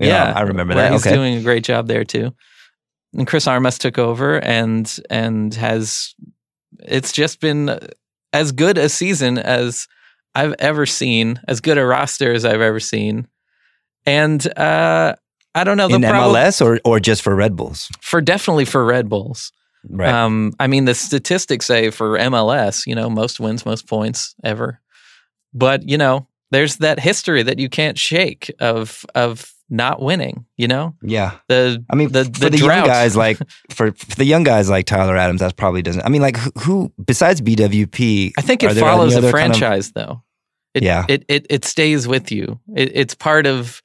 [0.00, 0.92] Yeah, I remember that.
[0.92, 1.14] He's Okay.
[1.16, 2.32] doing a great job there too.
[3.14, 6.14] And Chris Armas took over and and has
[6.84, 7.76] it's just been
[8.32, 9.88] as good a season as
[10.38, 13.26] I've ever seen, as good a roster as I've ever seen.
[14.06, 15.14] And uh
[15.54, 17.88] I don't know the in problem MLS or or just for Red Bulls?
[18.00, 19.52] for definitely for Red Bulls.
[19.88, 20.12] Right.
[20.12, 24.80] Um, I mean, the statistics say for MLS, you know, most wins, most points ever.
[25.54, 30.46] But you know, there's that history that you can't shake of of not winning.
[30.56, 31.38] You know, yeah.
[31.48, 32.78] the I mean, the for the, the, drought.
[32.78, 33.38] young guys like
[33.70, 36.02] for, for the young guys like Tyler Adams, that probably doesn't.
[36.02, 38.32] I mean, like who, who besides BWP?
[38.36, 40.22] I think it follows a other kind of- franchise, though.
[40.78, 41.04] It, Yeah.
[41.08, 42.58] it it it stays with you.
[42.74, 43.82] It, it's part of.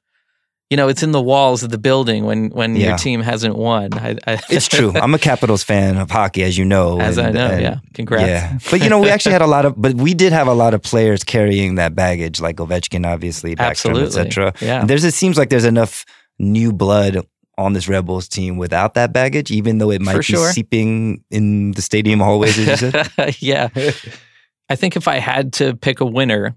[0.70, 2.88] You know, it's in the walls of the building when when Yeah.
[2.88, 3.92] your team hasn't won.
[3.92, 4.92] I, I, it's true.
[4.94, 6.98] I'm a Capitals fan of hockey, as you know.
[7.00, 7.76] As I know, yeah.
[7.92, 8.26] Congrats.
[8.26, 10.54] Yeah, but you know, we actually had a lot of, but we did have a
[10.54, 14.54] lot of players carrying that baggage, like Ovechkin, obviously, Backstrom, etc.
[14.60, 14.84] Yeah.
[14.86, 16.04] there's it seems like there's enough
[16.38, 17.18] new blood
[17.58, 20.50] on this Red Bulls team without that baggage, even though it might For be sure.
[20.50, 23.36] seeping in the stadium hallways, as you said.
[23.38, 23.68] yeah.
[24.70, 26.56] I think if I had to pick a winner,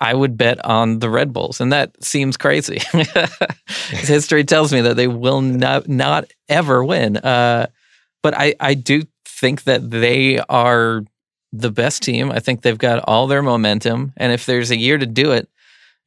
[0.00, 2.80] I would bet on the Red Bulls, and that seems crazy.
[3.90, 7.16] History tells me that they will not not ever win.
[7.16, 7.68] Uh,
[8.22, 11.04] but I I do think that they are
[11.52, 12.32] the best team.
[12.32, 15.48] I think they've got all their momentum, and if there's a year to do it,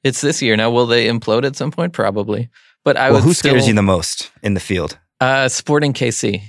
[0.03, 0.55] it's this year.
[0.57, 1.93] Now, will they implode at some point?
[1.93, 2.49] Probably.
[2.83, 4.97] But I well, would who still, scares you the most in the field?
[5.19, 6.41] uh, Sporting KC.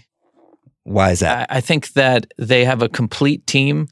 [0.84, 1.50] Why is that?
[1.50, 3.88] I, I think that they have a complete team,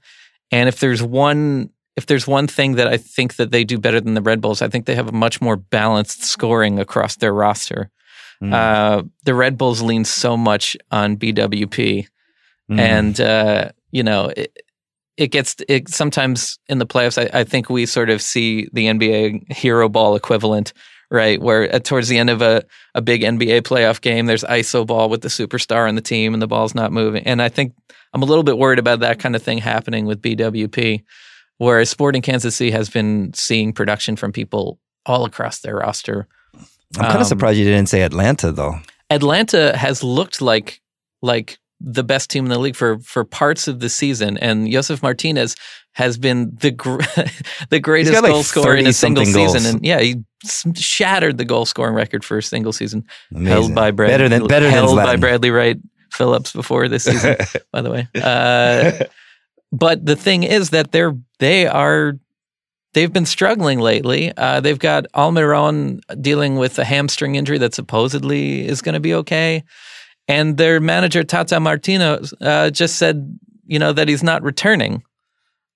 [0.51, 4.01] and if there's one if there's one thing that I think that they do better
[4.01, 7.33] than the Red Bulls, I think they have a much more balanced scoring across their
[7.33, 7.91] roster.
[8.43, 8.53] Mm.
[8.53, 12.07] Uh, the Red Bulls lean so much on BWP,
[12.71, 12.81] Mm.
[12.81, 14.53] and uh, you know it,
[15.17, 17.17] it gets it sometimes in the playoffs.
[17.17, 20.73] I, I think we sort of see the NBA hero ball equivalent,
[21.09, 21.41] right?
[21.41, 22.65] Where at, towards the end of a
[22.97, 26.43] a big NBA playoff game, there's ISO ball with the superstar on the team, and
[26.43, 27.23] the ball's not moving.
[27.25, 27.73] And I think
[28.13, 31.05] I'm a little bit worried about that kind of thing happening with BWP,
[31.59, 36.27] whereas Sporting Kansas City has been seeing production from people all across their roster.
[36.97, 38.81] I'm kind um, of surprised you didn't say Atlanta, though.
[39.11, 40.81] Atlanta has looked like
[41.23, 45.03] like the best team in the league for for parts of the season, and Josef
[45.03, 45.57] Martinez
[45.93, 47.01] has been the gr-
[47.71, 50.23] the greatest like, goal scorer in a single 30-something season, and yeah, he
[50.75, 53.47] shattered the goal scoring record for a single season, Amazing.
[53.47, 55.79] held by Brad, better than better held than by Bradley Wright
[56.13, 57.37] Phillips before this season,
[57.73, 58.09] by the way.
[58.15, 59.05] Uh,
[59.79, 62.15] but the thing is that they're they are
[62.95, 64.33] they've been struggling lately.
[64.37, 69.15] Uh, they've got Almiron dealing with a hamstring injury that supposedly is going to be
[69.15, 69.65] okay,
[70.29, 75.03] and their manager Tata Martino uh, just said, you know, that he's not returning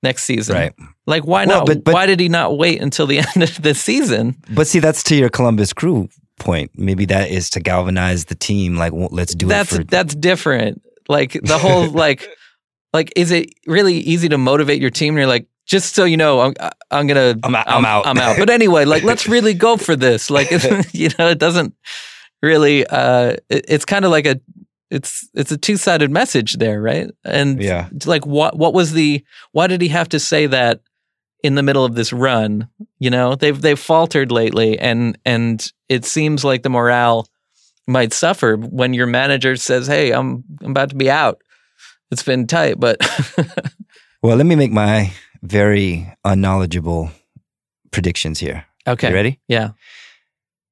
[0.03, 0.55] next season.
[0.57, 0.72] Right.
[1.07, 1.66] Like, why Well, not?
[1.66, 4.36] but- but- why did he not wait until the end of the season?
[4.51, 6.70] But see, that's to your Columbus Crew point.
[6.74, 8.76] Maybe that is to galvanize the team.
[8.76, 9.84] Like, well, let's do that's it for.
[9.84, 10.80] that's different.
[11.09, 12.26] Like the whole like
[12.93, 15.14] like is it really easy to motivate your team?
[15.14, 16.55] And you're like, just so you know, I'm
[16.91, 18.07] I'm gonna I'm out- I'm out.
[18.07, 18.36] I'm out.
[18.38, 20.30] But anyway, like let's really go for this.
[20.30, 20.51] Like
[20.93, 21.74] you know, it doesn't
[22.43, 22.86] really.
[22.86, 24.41] uh it, It's kind of like a
[24.91, 27.09] it's it's a two sided message there, right?
[27.24, 27.88] And Yeah.
[28.07, 30.80] like what what was the why did he have to say that
[31.45, 32.68] in the middle of this run?
[32.99, 37.28] You know, they've they've faltered lately, and and it seems like the morale
[37.86, 41.41] might suffer when your manager says, "Hey, I'm I'm about to be out."
[42.11, 42.98] It's been tight, but
[44.22, 47.11] well, let me make my very unknowledgeable
[47.92, 48.64] predictions here.
[48.86, 49.40] okay, You ready?
[49.48, 49.70] Yeah.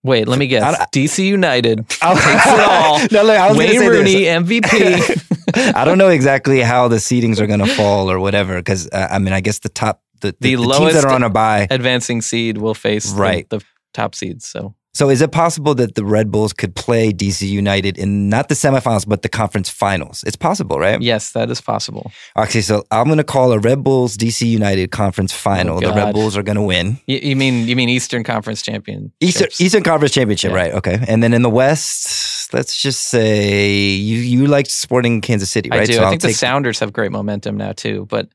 [0.05, 0.63] Wait, let me guess.
[0.79, 2.99] I- DC United I'll- it all.
[3.13, 4.43] no, look, I was Wayne say Rooney this.
[4.43, 5.75] MVP.
[5.75, 8.57] I don't know exactly how the seedings are going to fall or whatever.
[8.59, 11.13] Because uh, I mean, I guess the top, the, the, The the teams that are
[11.13, 13.49] on a buy Advancing seed will face the- Right.
[13.49, 13.63] the,
[13.95, 14.47] top seeds.
[14.47, 18.49] So So is it possible that the Red Bulls could play DC United in not
[18.49, 20.25] the semifinals but the conference finals?
[20.27, 21.01] It's possible, right?
[21.01, 22.11] Yes, that is possible.
[22.37, 25.77] Okay, so I'm going to call a Red Bulls DC United conference final.
[25.77, 26.99] Oh, the Red Bulls are going to win.
[27.07, 29.13] You, you mean you mean Eastern Conference champion?
[29.21, 30.57] Eastern Eastern Conference Championship, Yeah.
[30.57, 30.73] right?
[30.75, 35.71] Okay, and then in the West, let's just say you you like Sporting Kansas City,
[35.71, 35.83] right?
[35.83, 35.93] I do.
[35.93, 38.07] So I I'll think the take- Sounders have great momentum now too.
[38.11, 38.31] But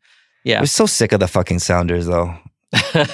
[0.46, 2.34] yeah, We're so sick of the fucking Sounders, though.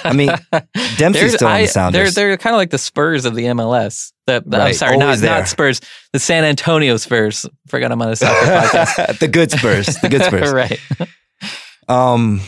[0.04, 0.30] I mean,
[0.96, 2.14] Dempsey's still on the Sounders.
[2.14, 4.12] They're they're kind of like the Spurs of the MLS.
[4.26, 5.30] The, the- I'm Right, sorry, not there.
[5.40, 5.80] not Spurs.
[6.12, 7.46] The San Antonio Spurs.
[7.68, 9.18] Forgot I'm on a soccer podcast.
[9.18, 10.52] the good Spurs, the good Spurs.
[10.52, 10.80] right.
[11.88, 12.40] Um,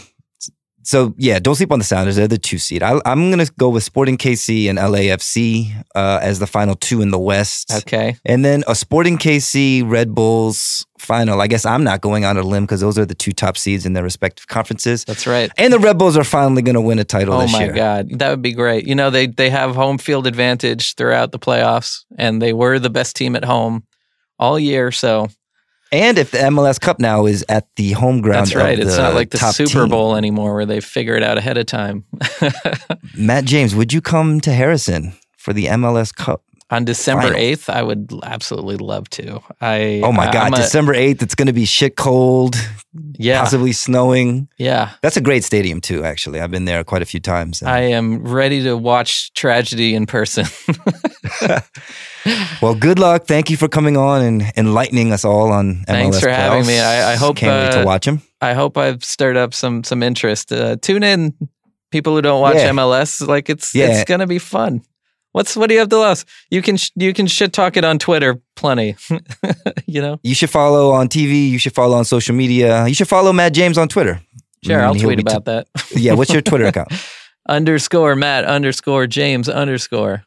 [0.83, 2.17] so yeah, don't sleep on the Sounders.
[2.17, 2.83] They're the two seed.
[2.83, 7.11] I, I'm gonna go with Sporting KC and LAFC uh, as the final two in
[7.11, 8.17] the West, Okay.
[8.25, 11.41] and then a Sporting KC Red Bulls final.
[11.41, 13.85] I guess I'm not going on a limb because those are the two top seeds
[13.87, 15.05] in their respective conferences.
[15.05, 15.51] That's right.
[15.59, 17.73] And the Red Bulls are finally going to win a title Oh my year.
[17.73, 18.87] god, that would be great.
[18.87, 22.91] You know, they they have home field advantage throughout the playoffs, and they were the
[22.91, 23.85] best team at home
[24.39, 24.91] all year.
[24.93, 25.29] So
[25.93, 28.79] And if the MLS Cup now is at the home ground, that's right.
[28.79, 29.91] It's not like the Super team.
[29.91, 32.07] Bowl anymore, where they figure it out ahead of time.
[33.15, 36.43] Matt James, would you come to Harrison for the MLS Cup?
[36.73, 39.41] On December eighth, I would absolutely love to.
[39.61, 42.57] I Oh my God, I'm a- December 8th, it's going to be shit cold,
[43.19, 44.49] yeah, possibly snowing.
[44.57, 44.93] yeah.
[45.03, 46.41] That's a great stadium, too, actually.
[46.41, 47.61] I've been there quite a few times.
[47.61, 50.47] and- I am ready to watch tragedy in person.
[52.63, 53.27] well, good luck.
[53.27, 56.79] Thank you for coming on and enlightening us all on MLS Thanks for having me.
[56.81, 58.23] I- I hope, Can't wait uh, to watch them.
[58.41, 60.51] I hope I've stirred up some some interest.
[60.53, 61.35] Uh, tune in,
[61.91, 62.71] people who don't watch Yeah.
[62.71, 63.21] MLS.
[63.27, 63.89] Like it's Yeah.
[63.89, 64.83] it's gonna be fun.
[65.33, 66.25] What's what do you have to lose?
[66.51, 68.97] You can sh- you can shit talk it on Twitter, plenty.
[69.87, 71.49] you know, You should follow on TV.
[71.49, 72.87] You should follow on social media.
[72.87, 74.21] You should follow Matt James on Twitter.
[74.65, 74.79] sure.
[74.79, 75.67] Mm, I'll tweet about that.
[75.97, 76.93] yeah, what's your Twitter account?
[77.49, 80.23] underscore Matt underscore James underscore.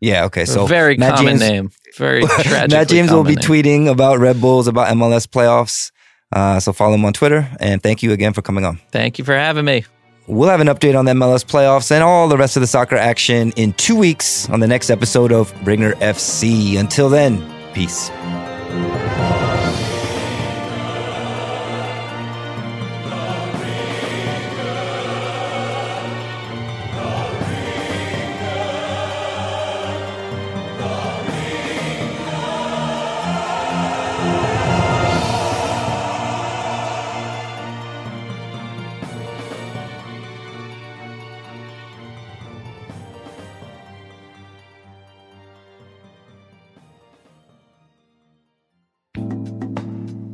[0.00, 0.44] Yeah, okay.
[0.46, 1.70] So very Matt common James, name.
[1.96, 2.70] Very tragic.
[2.70, 5.90] Matt James will be tweeting about Red Bulls, about MLS playoffs.
[6.32, 7.48] Uh, so follow him on Twitter.
[7.60, 8.78] And thank you again for coming on.
[8.92, 9.84] Thank you for having me.
[10.30, 12.94] We'll have an update on the MLS playoffs and all the rest of the soccer
[12.94, 16.78] action in two weeks on the next episode of Ringer FC.
[16.78, 18.10] Until then, peace.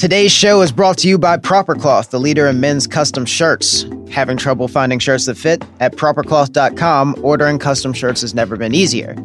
[0.06, 3.86] Today's show is brought to you by Proper Cloth, the leader in men's custom shirts.
[4.08, 5.64] Having trouble finding shirts that fit?
[5.80, 9.16] At propercloth.com, ordering custom shirts has never been easier.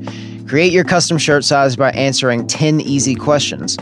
[0.48, 3.78] Create your custom shirt size by answering 10 easy questions.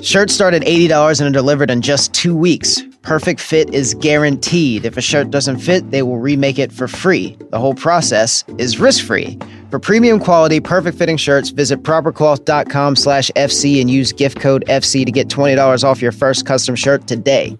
[0.00, 2.80] Shirts start at $80 and are delivered in just two weeks.
[3.04, 4.86] Perfect fit is guaranteed.
[4.86, 7.36] If a shirt doesn't fit, they will remake it for free.
[7.50, 9.38] The whole process is risk-free.
[9.70, 15.04] For premium quality, perfect fitting shirts, visit propercloth.com slash FC and use gift code FC
[15.04, 17.58] to get $20 off your first custom shirt today.